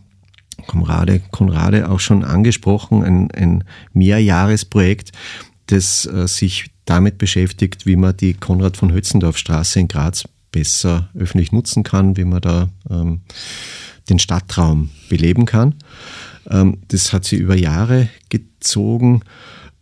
Konrade, 0.68 1.22
Konrade 1.32 1.90
auch 1.90 2.00
schon 2.00 2.24
angesprochen, 2.24 3.04
ein, 3.04 3.32
ein 3.32 3.64
Mehrjahresprojekt, 3.94 5.12
das 5.68 6.06
äh, 6.06 6.28
sich 6.28 6.72
damit 6.86 7.18
beschäftigt, 7.18 7.86
wie 7.86 7.96
man 7.96 8.16
die 8.16 8.34
Konrad 8.34 8.78
von 8.78 8.92
Hötzendorf 8.92 9.38
Straße 9.38 9.80
in 9.80 9.88
Graz 9.88 10.26
besser 10.52 11.10
öffentlich 11.16 11.52
nutzen 11.52 11.84
kann, 11.84 12.16
wie 12.18 12.26
man 12.26 12.42
da 12.42 12.70
ähm, 12.90 13.22
den 14.10 14.20
Stadtraum 14.20 14.90
beleben 15.10 15.46
kann. 15.46 15.76
Ähm, 16.50 16.78
das 16.88 17.12
hat 17.12 17.26
sie 17.26 17.38
über 17.38 17.56
Jahre 17.56 18.10
gezogen. 18.30 19.22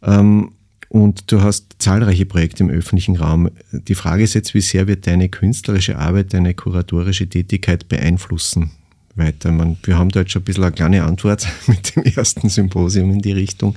Ähm, 0.01 0.53
und 0.89 1.31
du 1.31 1.41
hast 1.41 1.75
zahlreiche 1.79 2.25
Projekte 2.25 2.63
im 2.63 2.69
öffentlichen 2.69 3.17
Raum. 3.17 3.49
Die 3.71 3.95
Frage 3.95 4.23
ist 4.23 4.35
jetzt, 4.35 4.53
wie 4.53 4.61
sehr 4.61 4.87
wird 4.87 5.07
deine 5.07 5.27
künstlerische 5.27 5.97
Arbeit, 5.97 6.33
deine 6.33 6.53
kuratorische 6.53 7.27
Tätigkeit 7.27 7.89
beeinflussen? 7.89 8.71
Weiter. 9.15 9.51
Man, 9.51 9.77
wir 9.83 9.97
haben 9.97 10.09
da 10.09 10.21
jetzt 10.21 10.31
schon 10.31 10.41
ein 10.41 10.45
bisschen 10.45 10.63
eine 10.63 10.73
kleine 10.73 11.03
Antwort 11.03 11.47
mit 11.67 11.95
dem 11.95 12.03
ersten 12.03 12.49
Symposium 12.49 13.11
in 13.11 13.21
die 13.21 13.31
Richtung. 13.31 13.75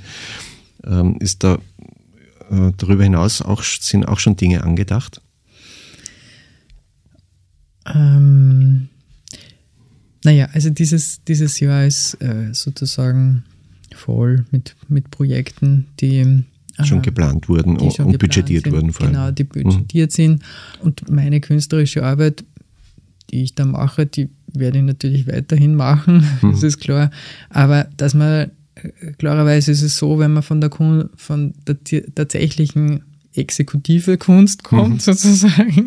Ähm, 0.85 1.17
ist 1.21 1.43
da 1.45 1.59
äh, 2.50 2.73
darüber 2.76 3.05
hinaus 3.05 3.43
auch, 3.43 3.62
sind 3.62 4.07
auch 4.07 4.19
schon 4.19 4.37
Dinge 4.37 4.65
angedacht? 4.65 5.21
Ähm, 7.87 8.88
naja, 10.25 10.49
also 10.53 10.71
dieses, 10.71 11.23
dieses 11.25 11.61
Jahr 11.61 11.87
ist 11.87 12.15
äh, 12.21 12.53
sozusagen 12.53 13.45
voll 13.95 14.45
mit, 14.50 14.75
mit 14.88 15.11
Projekten, 15.11 15.87
die 16.00 16.45
schon 16.85 17.03
geplant 17.03 17.49
wurden 17.49 17.76
und 17.79 17.88
geplant 17.97 18.19
budgetiert 18.19 18.65
sind, 18.65 18.73
wurden. 18.73 18.93
Vor 18.93 19.07
allem. 19.07 19.15
Genau, 19.15 19.31
die 19.31 19.45
budgetiert 19.45 20.11
mhm. 20.11 20.15
sind. 20.15 20.43
Und 20.83 21.11
meine 21.11 21.41
künstlerische 21.41 22.05
Arbeit, 22.05 22.45
die 23.31 23.43
ich 23.43 23.55
da 23.55 23.65
mache, 23.65 24.07
die 24.07 24.29
werde 24.53 24.79
ich 24.79 24.85
natürlich 24.85 25.26
weiterhin 25.26 25.75
machen, 25.75 26.26
mhm. 26.43 26.53
das 26.53 26.62
ist 26.62 26.79
klar. 26.79 27.11
Aber 27.49 27.88
dass 27.97 28.15
man, 28.15 28.29
äh, 28.29 28.49
klarerweise 29.18 29.73
ist 29.73 29.83
es 29.83 29.97
so, 29.97 30.18
wenn 30.18 30.33
man 30.33 30.42
von 30.42 30.61
der, 30.61 30.71
von 30.71 31.54
der 31.66 31.76
tatsächlichen 32.14 33.02
exekutive 33.35 34.18
Kunst 34.18 34.64
kommt, 34.64 34.95
mhm. 34.95 35.00
sozusagen, 35.00 35.85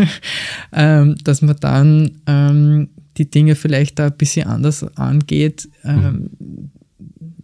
ähm, 0.72 1.16
dass 1.24 1.42
man 1.42 1.56
dann 1.60 2.10
ähm, 2.26 2.88
die 3.16 3.30
Dinge 3.30 3.54
vielleicht 3.54 3.98
da 3.98 4.06
ein 4.06 4.16
bisschen 4.16 4.46
anders 4.46 4.84
angeht. 4.96 5.68
Ähm, 5.84 6.30
mhm. 6.38 6.70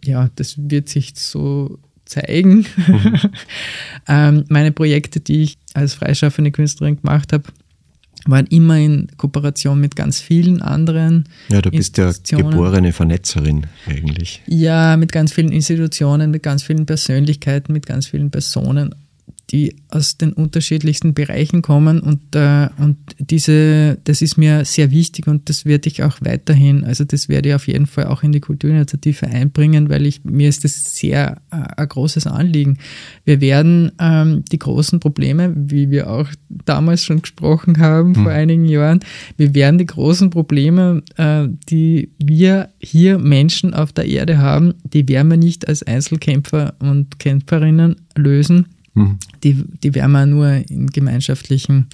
Ja, 0.03 0.29
das 0.35 0.55
wird 0.57 0.89
sich 0.89 1.13
so 1.15 1.79
zeigen. 2.05 2.65
Mhm. 2.87 3.19
ähm, 4.07 4.45
meine 4.49 4.71
Projekte, 4.71 5.19
die 5.19 5.43
ich 5.43 5.57
als 5.73 5.95
freischaffende 5.95 6.51
Künstlerin 6.51 7.01
gemacht 7.01 7.33
habe, 7.33 7.45
waren 8.25 8.47
immer 8.47 8.77
in 8.77 9.07
Kooperation 9.17 9.79
mit 9.79 9.95
ganz 9.95 10.21
vielen 10.21 10.61
anderen. 10.61 11.25
Ja, 11.49 11.61
du 11.61 11.71
bist 11.71 11.97
ja 11.97 12.11
geborene 12.29 12.93
Vernetzerin 12.93 13.67
eigentlich. 13.85 14.41
Ja, 14.47 14.97
mit 14.97 15.11
ganz 15.11 15.33
vielen 15.33 15.51
Institutionen, 15.51 16.31
mit 16.31 16.43
ganz 16.43 16.63
vielen 16.63 16.85
Persönlichkeiten, 16.85 17.73
mit 17.73 17.85
ganz 17.85 18.07
vielen 18.07 18.31
Personen 18.31 18.95
die 19.51 19.75
aus 19.89 20.17
den 20.17 20.33
unterschiedlichsten 20.33 21.13
Bereichen 21.13 21.61
kommen 21.61 21.99
und, 21.99 22.35
äh, 22.35 22.69
und 22.77 22.97
diese, 23.19 23.97
das 24.03 24.21
ist 24.21 24.37
mir 24.37 24.65
sehr 24.65 24.89
wichtig 24.89 25.27
und 25.27 25.49
das 25.49 25.65
werde 25.65 25.89
ich 25.89 26.01
auch 26.01 26.17
weiterhin, 26.21 26.83
also 26.83 27.03
das 27.03 27.29
werde 27.29 27.49
ich 27.49 27.55
auf 27.55 27.67
jeden 27.67 27.85
Fall 27.85 28.07
auch 28.07 28.23
in 28.23 28.31
die 28.31 28.39
Kulturinitiative 28.39 29.27
einbringen, 29.27 29.89
weil 29.89 30.05
ich, 30.05 30.23
mir 30.23 30.49
ist 30.49 30.63
das 30.63 30.95
sehr 30.95 31.41
äh, 31.51 31.57
ein 31.77 31.87
großes 31.87 32.25
Anliegen. 32.25 32.77
Wir 33.25 33.41
werden 33.41 33.91
ähm, 33.99 34.43
die 34.51 34.59
großen 34.59 34.99
Probleme, 34.99 35.53
wie 35.55 35.91
wir 35.91 36.09
auch 36.09 36.29
damals 36.49 37.03
schon 37.03 37.21
gesprochen 37.21 37.79
haben, 37.79 38.09
mhm. 38.09 38.23
vor 38.23 38.31
einigen 38.31 38.65
Jahren, 38.65 39.01
wir 39.37 39.53
werden 39.53 39.77
die 39.77 39.85
großen 39.85 40.29
Probleme, 40.29 41.03
äh, 41.17 41.47
die 41.69 42.09
wir 42.17 42.69
hier 42.79 43.19
Menschen 43.19 43.73
auf 43.73 43.91
der 43.91 44.05
Erde 44.05 44.37
haben, 44.37 44.73
die 44.83 45.07
werden 45.07 45.29
wir 45.29 45.37
nicht 45.37 45.67
als 45.67 45.83
Einzelkämpfer 45.83 46.75
und 46.79 47.19
Kämpferinnen 47.19 47.97
lösen, 48.15 48.67
Mhm. 48.93 49.17
Die, 49.43 49.63
die 49.83 49.95
werden 49.95 50.11
wir 50.11 50.25
nur 50.25 50.49
in 50.69 50.87
gemeinschaftlichen 50.87 51.87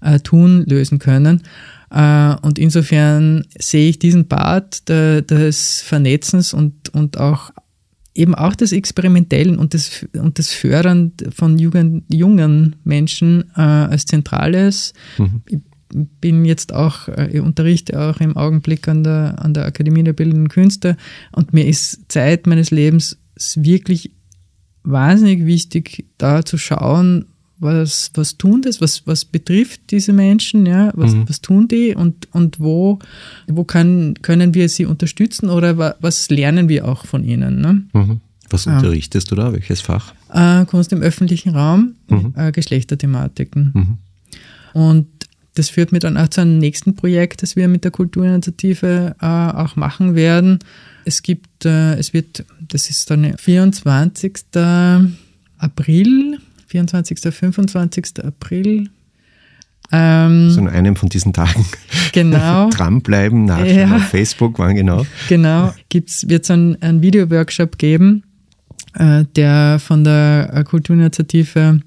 äh, 0.00 0.18
Tun 0.20 0.64
lösen 0.66 0.98
können. 0.98 1.42
Äh, 1.90 2.34
und 2.42 2.58
insofern 2.58 3.46
sehe 3.58 3.90
ich 3.90 3.98
diesen 3.98 4.28
Part 4.28 4.88
de, 4.88 5.22
des 5.22 5.82
Vernetzens 5.82 6.54
und, 6.54 6.88
und 6.90 7.18
auch 7.18 7.50
eben 8.14 8.34
auch 8.34 8.54
das 8.54 8.72
Experimentellen 8.72 9.58
und 9.58 9.74
das, 9.74 10.06
und 10.14 10.38
das 10.38 10.52
Fördern 10.52 11.12
von 11.34 11.58
Jugend, 11.58 12.04
jungen 12.08 12.76
Menschen 12.84 13.44
äh, 13.56 13.60
als 13.60 14.06
Zentrales. 14.06 14.92
Mhm. 15.18 15.42
Ich 15.48 15.58
bin 16.20 16.44
jetzt 16.44 16.72
auch, 16.72 17.08
äh, 17.08 17.30
ich 17.32 17.40
unterrichte 17.40 18.00
auch 18.00 18.20
im 18.20 18.36
Augenblick 18.36 18.88
an 18.88 19.04
der, 19.04 19.36
an 19.38 19.54
der 19.54 19.64
Akademie 19.64 20.02
der 20.02 20.12
Bildenden 20.12 20.48
Künste 20.48 20.96
und 21.32 21.52
mir 21.52 21.66
ist 21.66 22.10
Zeit 22.10 22.46
meines 22.46 22.70
Lebens 22.70 23.18
wirklich 23.56 24.12
wahnsinnig 24.82 25.46
wichtig, 25.46 26.06
da 26.18 26.44
zu 26.44 26.58
schauen, 26.58 27.26
was, 27.60 28.10
was 28.14 28.38
tun 28.38 28.62
das, 28.62 28.80
was, 28.80 29.06
was 29.06 29.24
betrifft 29.24 29.90
diese 29.90 30.12
Menschen, 30.12 30.64
ja, 30.64 30.90
was, 30.94 31.12
mhm. 31.12 31.28
was 31.28 31.42
tun 31.42 31.68
die 31.68 31.94
und, 31.94 32.28
und 32.32 32.58
wo, 32.58 32.98
wo 33.46 33.64
kann, 33.64 34.14
können 34.22 34.54
wir 34.54 34.68
sie 34.68 34.86
unterstützen 34.86 35.50
oder 35.50 35.76
wa, 35.76 35.94
was 36.00 36.30
lernen 36.30 36.68
wir 36.68 36.88
auch 36.88 37.04
von 37.04 37.22
ihnen. 37.22 37.60
Ne? 37.60 37.82
Mhm. 37.92 38.20
Was 38.48 38.66
unterrichtest 38.66 39.30
du 39.30 39.36
da? 39.36 39.52
Welches 39.52 39.80
Fach? 39.80 40.12
Äh, 40.32 40.64
Kunst 40.64 40.92
im 40.92 41.02
öffentlichen 41.02 41.54
Raum, 41.54 41.94
mhm. 42.08 42.34
äh, 42.36 42.50
Geschlechterthematiken. 42.50 43.70
Mhm. 43.74 43.98
Und 44.72 45.06
das 45.54 45.68
führt 45.68 45.92
mir 45.92 45.98
dann 45.98 46.16
auch 46.16 46.28
zu 46.28 46.42
einem 46.42 46.58
nächsten 46.58 46.94
Projekt, 46.94 47.42
das 47.42 47.56
wir 47.56 47.68
mit 47.68 47.84
der 47.84 47.90
Kulturinitiative 47.90 49.16
äh, 49.20 49.26
auch 49.26 49.76
machen 49.76 50.14
werden. 50.14 50.60
Es 51.04 51.22
gibt, 51.22 51.64
äh, 51.64 51.94
es 51.94 52.12
wird, 52.12 52.44
das 52.60 52.88
ist 52.88 53.10
dann 53.10 53.36
24. 53.36 54.34
April, 55.58 56.38
24. 56.66 57.20
25. 57.34 58.24
April. 58.24 58.90
Ähm, 59.92 60.50
so 60.50 60.60
an 60.60 60.68
einem 60.68 60.94
von 60.94 61.08
diesen 61.08 61.32
Tagen. 61.32 61.66
Genau. 62.12 62.70
Dranbleiben, 62.70 63.44
nachschauen 63.44 63.76
ja. 63.76 63.96
auf 63.96 64.04
Facebook, 64.04 64.58
wann 64.58 64.76
genau. 64.76 65.04
Genau, 65.28 65.74
wird 65.92 66.08
es 66.44 66.50
einen, 66.50 66.80
einen 66.80 67.02
Videoworkshop 67.02 67.76
geben, 67.76 68.22
äh, 68.94 69.24
der 69.34 69.80
von 69.80 70.04
der 70.04 70.64
Kulturinitiative 70.68 71.80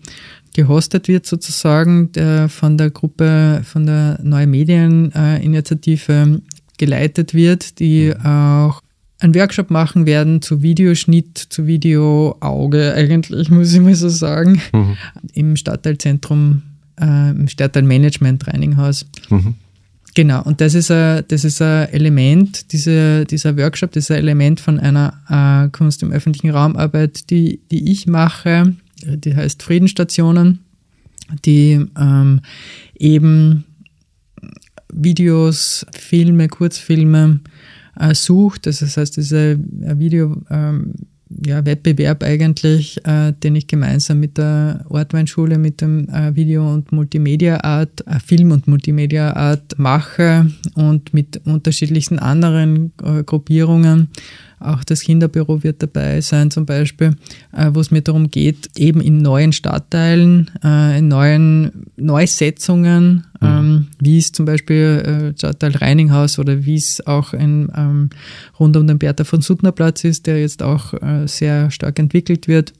gehostet 0.53 1.07
wird 1.07 1.25
sozusagen, 1.25 2.11
der 2.11 2.49
von 2.49 2.77
der 2.77 2.89
Gruppe, 2.91 3.61
von 3.63 3.85
der 3.85 4.19
Neue 4.23 4.47
Medieninitiative 4.47 6.41
geleitet 6.77 7.33
wird, 7.33 7.79
die 7.79 8.13
auch 8.15 8.81
einen 9.19 9.35
Workshop 9.35 9.71
machen 9.71 10.05
werden 10.05 10.41
zu 10.41 10.61
Videoschnitt, 10.61 11.37
zu 11.37 11.65
Videoauge, 11.65 12.93
eigentlich 12.93 13.49
muss 13.49 13.73
ich 13.73 13.79
mal 13.79 13.95
so 13.95 14.09
sagen, 14.09 14.61
mhm. 14.73 14.97
im 15.33 15.55
Stadtteilzentrum, 15.55 16.63
äh, 16.99 17.29
im 17.29 17.47
Stadtteilmanagement 17.47 18.47
Reininghaus. 18.47 19.05
Mhm. 19.29 19.55
Genau, 20.15 20.43
und 20.43 20.61
das 20.61 20.75
ist 20.75 20.91
ein, 20.91 21.23
das 21.27 21.43
ist 21.43 21.61
ein 21.61 21.89
Element, 21.89 22.71
diese, 22.71 23.25
dieser 23.25 23.57
Workshop, 23.57 23.93
das 23.93 24.05
ist 24.05 24.11
ein 24.11 24.17
Element 24.17 24.59
von 24.59 24.79
einer 24.79 25.13
äh, 25.29 25.69
Kunst 25.69 26.03
im 26.03 26.11
öffentlichen 26.11 26.51
Raumarbeit, 26.51 27.29
die, 27.31 27.61
die 27.71 27.91
ich 27.91 28.05
mache, 28.05 28.75
die 29.05 29.35
heißt 29.35 29.63
Friedensstationen, 29.63 30.59
die 31.45 31.85
ähm, 31.97 32.41
eben 32.97 33.65
Videos, 34.91 35.85
Filme, 35.97 36.47
Kurzfilme 36.47 37.39
äh, 37.99 38.13
sucht. 38.13 38.67
Das 38.67 38.81
heißt, 38.81 39.17
dieser 39.17 39.57
Video, 39.57 40.41
ähm, 40.49 40.93
ja, 41.45 41.65
Wettbewerb 41.65 42.23
eigentlich, 42.23 43.03
äh, 43.05 43.33
den 43.33 43.55
ich 43.55 43.67
gemeinsam 43.67 44.19
mit 44.19 44.37
der 44.37 44.85
Ortweinschule, 44.89 45.57
mit 45.57 45.81
dem 45.81 46.07
äh, 46.09 46.35
Video- 46.35 46.71
und 46.71 46.91
Multimedia-Art, 46.91 48.05
äh, 48.05 48.19
Film- 48.19 48.51
und 48.51 48.67
Multimedia-Art 48.67 49.79
mache 49.79 50.51
und 50.75 51.13
mit 51.13 51.41
unterschiedlichsten 51.45 52.19
anderen 52.19 52.93
äh, 53.03 53.23
Gruppierungen 53.23 54.09
auch 54.63 54.83
das 54.83 55.01
Kinderbüro 55.01 55.63
wird 55.63 55.81
dabei 55.83 56.21
sein 56.21 56.51
zum 56.51 56.65
Beispiel, 56.65 57.15
äh, 57.51 57.69
wo 57.73 57.79
es 57.79 57.91
mir 57.91 58.01
darum 58.01 58.29
geht, 58.29 58.69
eben 58.77 59.01
in 59.01 59.19
neuen 59.19 59.53
Stadtteilen, 59.53 60.49
äh, 60.63 60.99
in 60.99 61.07
neuen 61.07 61.87
Neusetzungen, 61.97 63.25
mhm. 63.39 63.47
ähm, 63.47 63.87
wie 63.99 64.17
es 64.17 64.31
zum 64.31 64.45
Beispiel 64.45 65.33
äh, 65.33 65.37
Stadtteil 65.37 65.75
Reininghaus 65.75 66.39
oder 66.39 66.65
wie 66.65 66.75
es 66.75 67.05
auch 67.05 67.33
in, 67.33 67.71
ähm, 67.75 68.09
rund 68.59 68.77
um 68.77 68.87
den 68.87 68.99
Bertha 68.99 69.23
von 69.23 69.41
Suttner 69.41 69.71
Platz 69.71 70.03
ist, 70.03 70.27
der 70.27 70.39
jetzt 70.39 70.63
auch 70.63 70.93
sehr 71.25 71.71
stark 71.71 71.99
entwickelt 71.99 72.47
wird, 72.47 72.73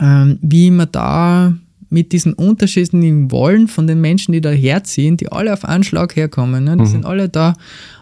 ähm, 0.00 0.38
wie 0.42 0.70
man 0.70 0.88
da 0.90 1.54
mit 1.92 2.12
diesen 2.12 2.32
unterschiedlichen 2.32 3.30
Wollen 3.30 3.68
von 3.68 3.86
den 3.86 4.00
Menschen, 4.00 4.32
die 4.32 4.40
da 4.40 4.50
herziehen, 4.50 5.18
die 5.18 5.30
alle 5.30 5.52
auf 5.52 5.64
Anschlag 5.64 6.16
herkommen. 6.16 6.64
Ne? 6.64 6.76
Die 6.76 6.82
mhm. 6.82 6.86
sind 6.86 7.04
alle 7.04 7.28
da 7.28 7.54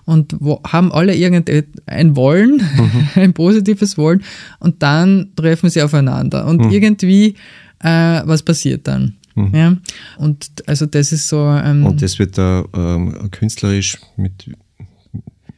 und 0.05 0.37
wo, 0.39 0.63
haben 0.65 0.93
alle 0.93 1.15
irgendein 1.15 2.17
Wollen, 2.17 2.63
mhm. 2.77 3.09
ein 3.17 3.33
positives 3.35 3.99
Wollen 3.99 4.23
und 4.61 4.83
dann 4.83 5.33
treffen 5.35 5.71
sie 5.71 5.83
aufeinander. 5.83 6.47
Und 6.47 6.67
mhm. 6.67 6.71
irgendwie, 6.71 7.35
äh, 7.81 8.23
was 8.25 8.45
passiert 8.45 8.87
dann? 8.87 9.17
Mhm. 9.35 9.55
Ja? 9.55 9.77
Und 10.19 10.51
also 10.67 10.87
das 10.87 11.11
ist 11.11 11.29
so. 11.29 11.45
Ähm, 11.47 11.85
und 11.85 12.01
das 12.01 12.19
wird 12.21 12.39
da 12.39 12.65
ähm, 12.73 13.31
künstlerisch 13.33 13.99
mit 14.17 14.51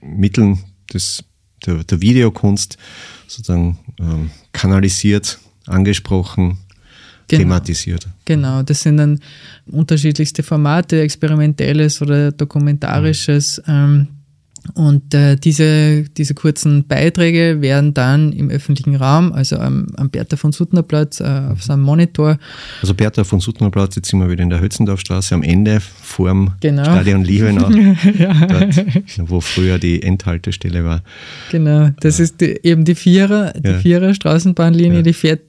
Mitteln 0.00 0.58
des, 0.92 1.22
der, 1.66 1.84
der 1.84 2.00
Videokunst 2.00 2.78
sozusagen 3.26 3.78
ähm, 4.00 4.30
kanalisiert, 4.52 5.38
angesprochen, 5.66 6.58
genau. 7.38 7.42
thematisiert. 7.42 8.06
Genau, 8.24 8.62
das 8.62 8.82
sind 8.82 8.96
dann 8.96 9.20
unterschiedlichste 9.70 10.42
Formate, 10.42 11.00
experimentelles 11.00 12.00
oder 12.02 12.32
dokumentarisches. 12.32 13.62
Mhm. 13.66 14.08
Und 14.74 15.12
äh, 15.12 15.36
diese, 15.36 16.04
diese 16.04 16.34
kurzen 16.34 16.86
Beiträge 16.86 17.60
werden 17.60 17.94
dann 17.94 18.32
im 18.32 18.48
öffentlichen 18.48 18.94
Raum, 18.94 19.32
also 19.32 19.56
am, 19.56 19.88
am 19.96 20.08
Bertha 20.08 20.36
von 20.36 20.52
Suttner 20.52 20.82
Platz, 20.84 21.20
äh, 21.20 21.24
auf 21.24 21.62
so 21.62 21.72
einem 21.72 21.82
Monitor. 21.82 22.38
Also 22.80 22.94
Bertha 22.94 23.24
von 23.24 23.40
Suttner 23.40 23.70
Platz, 23.70 23.96
jetzt 23.96 24.10
sind 24.10 24.20
wir 24.20 24.30
wieder 24.30 24.42
in 24.42 24.50
der 24.50 24.60
Hötzendorfstraße 24.60 25.34
am 25.34 25.42
Ende 25.42 25.80
vorm 25.80 26.52
genau. 26.60 26.84
Stadion 26.84 27.24
Liebenau, 27.24 27.70
ja. 28.18 28.46
dort, 28.46 28.84
wo 29.28 29.40
früher 29.40 29.78
die 29.78 30.00
Endhaltestelle 30.02 30.84
war. 30.84 31.02
Genau, 31.50 31.90
das 32.00 32.18
ja. 32.18 32.24
ist 32.24 32.40
die, 32.40 32.60
eben 32.62 32.84
die 32.84 32.94
Vierer, 32.94 33.52
die 33.52 33.68
ja. 33.68 33.78
Vierer 33.78 34.14
Straßenbahnlinie, 34.14 34.98
ja. 34.98 35.02
die 35.02 35.12
fährt 35.12 35.40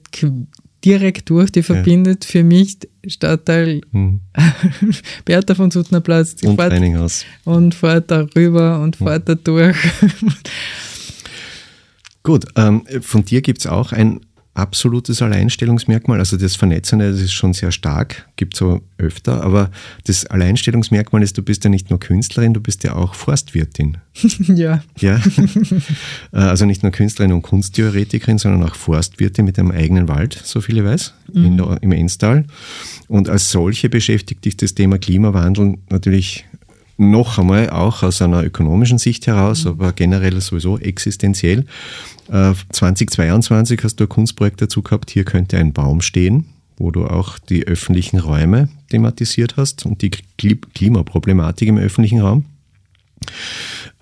direkt 0.84 1.30
durch, 1.30 1.50
die 1.50 1.62
verbindet 1.62 2.24
für 2.24 2.44
mich 2.44 2.78
Stadtteil 3.06 3.80
hm. 3.92 4.20
Bertha 5.24 5.54
von 5.54 5.70
Suttner 5.70 6.00
Platz 6.00 6.36
und 6.42 6.56
fährt, 6.56 7.24
und 7.44 7.74
fährt 7.74 8.10
da 8.10 8.26
rüber 8.36 8.80
und 8.80 8.98
hm. 8.98 9.06
fährt 9.06 9.28
da 9.28 9.34
durch. 9.34 9.76
Gut, 12.22 12.46
ähm, 12.56 12.84
von 13.02 13.24
dir 13.24 13.42
gibt 13.42 13.60
es 13.60 13.66
auch 13.66 13.92
ein 13.92 14.20
absolutes 14.54 15.20
Alleinstellungsmerkmal. 15.20 16.20
Also 16.20 16.36
das 16.36 16.56
Vernetzende, 16.56 17.10
das 17.10 17.20
ist 17.20 17.32
schon 17.32 17.52
sehr 17.52 17.72
stark, 17.72 18.28
gibt 18.36 18.54
es 18.54 18.60
so 18.60 18.80
öfter, 18.98 19.42
aber 19.42 19.70
das 20.04 20.26
Alleinstellungsmerkmal 20.26 21.22
ist, 21.22 21.36
du 21.36 21.42
bist 21.42 21.64
ja 21.64 21.70
nicht 21.70 21.90
nur 21.90 21.98
Künstlerin, 21.98 22.54
du 22.54 22.60
bist 22.60 22.84
ja 22.84 22.94
auch 22.94 23.14
Forstwirtin. 23.14 23.98
ja. 24.38 24.82
Ja. 24.98 25.20
Äh, 26.32 26.38
also 26.38 26.64
nicht 26.66 26.82
nur 26.82 26.92
Künstlerin 26.92 27.32
und 27.32 27.42
Kunsttheoretikerin, 27.42 28.38
sondern 28.38 28.62
auch 28.62 28.74
Forstwirtin 28.74 29.44
mit 29.44 29.58
einem 29.58 29.70
eigenen 29.70 30.08
Wald, 30.08 30.40
so 30.44 30.60
viel 30.60 30.78
ich 30.78 30.84
weiß, 30.84 31.14
mhm. 31.32 31.56
der, 31.56 31.78
im 31.82 31.92
Enstal. 31.92 32.44
Und 33.08 33.28
als 33.28 33.50
solche 33.50 33.88
beschäftigt 33.88 34.44
dich 34.44 34.56
das 34.56 34.74
Thema 34.74 34.98
Klimawandel 34.98 35.78
natürlich 35.90 36.46
noch 36.96 37.38
einmal 37.38 37.70
auch 37.70 38.02
aus 38.02 38.22
einer 38.22 38.44
ökonomischen 38.44 38.98
Sicht 38.98 39.26
heraus, 39.26 39.64
mhm. 39.64 39.72
aber 39.72 39.92
generell 39.92 40.40
sowieso 40.40 40.78
existenziell. 40.78 41.66
2022 42.28 43.78
äh, 43.78 43.82
hast 43.84 43.96
du 44.00 44.04
ein 44.04 44.08
Kunstprojekt 44.08 44.62
dazu 44.62 44.82
gehabt, 44.82 45.10
hier 45.10 45.24
könnte 45.24 45.58
ein 45.58 45.72
Baum 45.72 46.00
stehen, 46.00 46.46
wo 46.76 46.90
du 46.90 47.06
auch 47.06 47.38
die 47.38 47.66
öffentlichen 47.66 48.18
Räume 48.18 48.68
thematisiert 48.90 49.56
hast 49.56 49.84
und 49.84 50.00
die 50.02 50.10
Klimaproblematik 50.10 51.68
im 51.68 51.78
öffentlichen 51.78 52.20
Raum. 52.20 52.46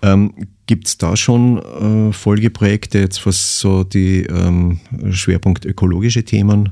Ähm, 0.01 0.33
Gibt 0.65 0.87
es 0.87 0.97
da 0.97 1.17
schon 1.17 1.57
äh, 1.57 2.13
Folgeprojekte, 2.13 2.99
jetzt 2.99 3.25
was 3.25 3.59
so 3.59 3.83
die 3.83 4.23
ähm, 4.23 4.79
Schwerpunkt 5.11 5.65
ökologische 5.65 6.23
Themen 6.23 6.69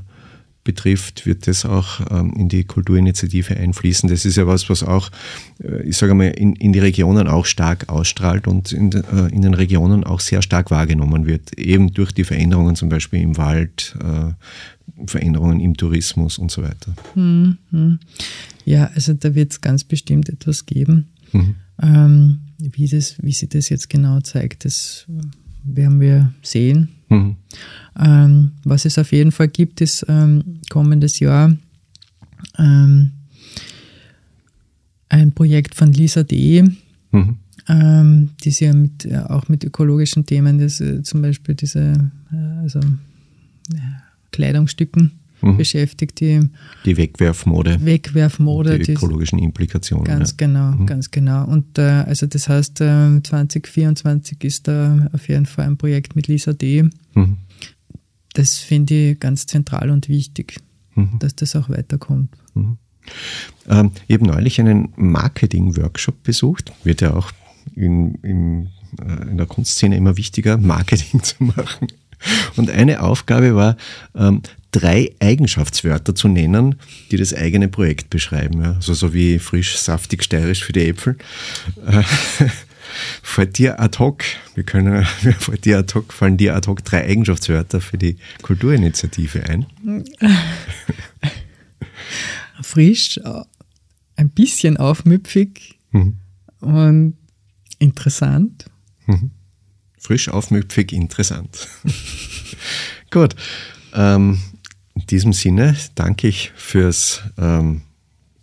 betrifft, 0.64 1.26
wird 1.26 1.46
das 1.46 1.64
auch 1.64 2.00
ähm, 2.10 2.32
in 2.36 2.48
die 2.48 2.64
Kulturinitiative 2.64 3.56
einfließen. 3.56 4.08
Das 4.08 4.24
ist 4.24 4.36
ja 4.36 4.46
was, 4.46 4.70
was 4.70 4.82
auch, 4.82 5.10
äh, 5.62 5.82
ich 5.82 5.96
sage 5.96 6.14
mal, 6.14 6.28
in, 6.28 6.54
in 6.54 6.72
die 6.72 6.78
Regionen 6.78 7.26
auch 7.26 7.46
stark 7.46 7.88
ausstrahlt 7.88 8.46
und 8.46 8.72
in, 8.72 8.92
äh, 8.92 9.26
in 9.32 9.42
den 9.42 9.54
Regionen 9.54 10.04
auch 10.04 10.20
sehr 10.20 10.42
stark 10.42 10.70
wahrgenommen 10.70 11.26
wird, 11.26 11.58
eben 11.58 11.92
durch 11.92 12.12
die 12.12 12.24
Veränderungen 12.24 12.76
zum 12.76 12.88
Beispiel 12.88 13.20
im 13.20 13.36
Wald, 13.36 13.96
äh, 14.02 14.32
Veränderungen 15.06 15.58
im 15.60 15.76
Tourismus 15.76 16.38
und 16.38 16.50
so 16.50 16.62
weiter. 16.62 16.94
Mhm. 17.14 17.98
Ja, 18.64 18.90
also 18.94 19.14
da 19.14 19.34
wird 19.34 19.52
es 19.52 19.60
ganz 19.60 19.84
bestimmt 19.84 20.28
etwas 20.28 20.66
geben. 20.66 21.08
Mhm. 21.32 21.54
Ähm, 21.80 22.40
wie, 22.58 22.86
das, 22.86 23.16
wie 23.20 23.32
sich 23.32 23.48
das 23.48 23.68
jetzt 23.68 23.90
genau 23.90 24.20
zeigt, 24.20 24.64
das 24.64 25.06
werden 25.64 26.00
wir 26.00 26.32
sehen. 26.42 26.88
Mhm. 27.12 27.36
Ähm, 27.98 28.52
was 28.64 28.84
es 28.84 28.98
auf 28.98 29.12
jeden 29.12 29.32
Fall 29.32 29.48
gibt, 29.48 29.80
ist 29.80 30.06
ähm, 30.08 30.60
kommendes 30.70 31.20
Jahr 31.20 31.54
ähm, 32.58 33.12
ein 35.08 35.32
Projekt 35.32 35.74
von 35.74 35.92
Lisa 35.92 36.22
D., 36.22 36.62
mhm. 37.12 37.36
Ähm, 37.68 38.30
die 38.42 38.50
sich 38.50 38.66
ja 38.66 38.74
mit, 38.74 39.04
ja, 39.04 39.30
auch 39.30 39.48
mit 39.48 39.62
ökologischen 39.62 40.26
Themen, 40.26 40.58
das, 40.58 40.80
äh, 40.80 41.00
zum 41.04 41.22
Beispiel 41.22 41.54
diese 41.54 42.10
äh, 42.32 42.60
also, 42.60 42.80
Kleidungsstücken 44.32 45.12
mhm. 45.42 45.56
beschäftigt, 45.56 46.20
die, 46.20 46.40
die 46.84 46.96
Wegwerfmode. 46.96 47.84
Wegwerfmode. 47.84 48.78
Die 48.78 48.92
ökologischen 48.92 49.38
Implikationen. 49.38 50.04
Ganz 50.04 50.30
ja. 50.30 50.36
genau, 50.38 50.72
mhm. 50.72 50.86
ganz 50.86 51.10
genau. 51.10 51.44
Und 51.46 51.78
äh, 51.78 51.82
also 51.82 52.26
das 52.26 52.48
heißt, 52.48 52.80
äh, 52.80 53.22
2024 53.22 54.42
ist 54.44 54.68
da 54.68 55.08
auf 55.12 55.28
jeden 55.28 55.46
Fall 55.46 55.66
ein 55.66 55.76
Projekt 55.76 56.16
mit 56.16 56.28
Lisa 56.28 56.52
D. 56.52 56.84
Mhm. 57.14 57.38
Das 58.34 58.58
finde 58.58 59.10
ich 59.10 59.20
ganz 59.20 59.46
zentral 59.46 59.90
und 59.90 60.08
wichtig, 60.08 60.56
mhm. 60.94 61.18
dass 61.18 61.36
das 61.36 61.54
auch 61.56 61.68
weiterkommt. 61.68 62.30
Mhm. 62.54 62.78
Ähm, 63.68 63.90
ich 64.06 64.14
habe 64.14 64.26
neulich 64.26 64.60
einen 64.60 64.92
Marketing-Workshop 64.96 66.22
besucht, 66.22 66.72
wird 66.84 67.00
ja 67.00 67.14
auch 67.14 67.32
in, 67.74 68.14
in, 68.16 68.68
äh, 69.00 69.30
in 69.30 69.36
der 69.36 69.46
Kunstszene 69.46 69.96
immer 69.96 70.16
wichtiger, 70.16 70.56
Marketing 70.56 71.22
zu 71.22 71.42
machen. 71.44 71.88
Und 72.56 72.70
eine 72.70 73.02
Aufgabe 73.02 73.54
war, 73.54 73.76
ähm, 74.14 74.42
drei 74.72 75.14
Eigenschaftswörter 75.20 76.14
zu 76.14 76.28
nennen, 76.28 76.76
die 77.10 77.18
das 77.18 77.32
eigene 77.34 77.68
Projekt 77.68 78.10
beschreiben. 78.10 78.62
Ja. 78.62 78.72
Also 78.72 78.94
so 78.94 79.14
wie 79.14 79.38
frisch, 79.38 79.76
saftig, 79.76 80.24
steirisch 80.24 80.64
für 80.64 80.72
die 80.72 80.88
Äpfel. 80.88 81.16
Äh, 81.86 82.02
fällt 83.22 83.58
dir 83.58 83.80
ad 83.80 83.98
hoc, 83.98 84.24
wir 84.54 84.64
können, 84.64 85.04
fällt 85.38 85.64
dir 85.66 85.78
ad 85.78 85.94
hoc, 85.94 86.12
fallen 86.12 86.36
dir 86.38 86.56
ad 86.56 86.66
hoc 86.66 86.84
drei 86.84 87.04
Eigenschaftswörter 87.04 87.80
für 87.80 87.98
die 87.98 88.16
Kulturinitiative 88.40 89.44
ein? 89.44 89.66
frisch, 92.62 93.20
ein 94.16 94.30
bisschen 94.30 94.78
aufmüpfig 94.78 95.78
mhm. 95.90 96.16
und 96.60 97.18
interessant. 97.78 98.66
Mhm. 99.06 99.32
Frisch, 99.98 100.28
aufmüpfig, 100.28 100.92
interessant. 100.92 101.68
Gut. 103.10 103.36
Ähm, 103.94 104.38
in 104.94 105.06
diesem 105.06 105.32
Sinne 105.32 105.76
danke 105.94 106.28
ich 106.28 106.52
fürs 106.54 107.22
ähm, 107.38 107.82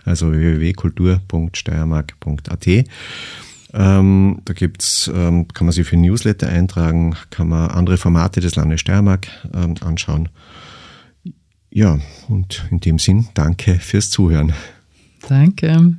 also 0.05 0.31
www.kultur.steiermark.at. 0.31 2.69
Ähm, 3.75 4.41
da 4.45 4.55
gibt's, 4.55 5.11
ähm, 5.15 5.49
kann 5.49 5.67
man 5.67 5.73
sich 5.73 5.87
für 5.87 5.97
Newsletter 5.97 6.49
eintragen, 6.49 7.15
kann 7.31 7.49
man 7.49 7.71
andere 7.71 7.99
Formate 7.99 8.41
des 8.41 8.57
Landes 8.57 8.81
Steiermark 8.81 9.29
ähm, 9.55 9.75
anschauen. 9.81 10.31
Ja, 11.71 11.99
und 12.29 12.67
in 12.71 12.81
dem 12.81 12.99
Sinn, 12.99 13.29
danke 13.35 13.75
fürs 13.75 14.11
Zuhören. 14.11 14.55
Danke. 15.29 15.95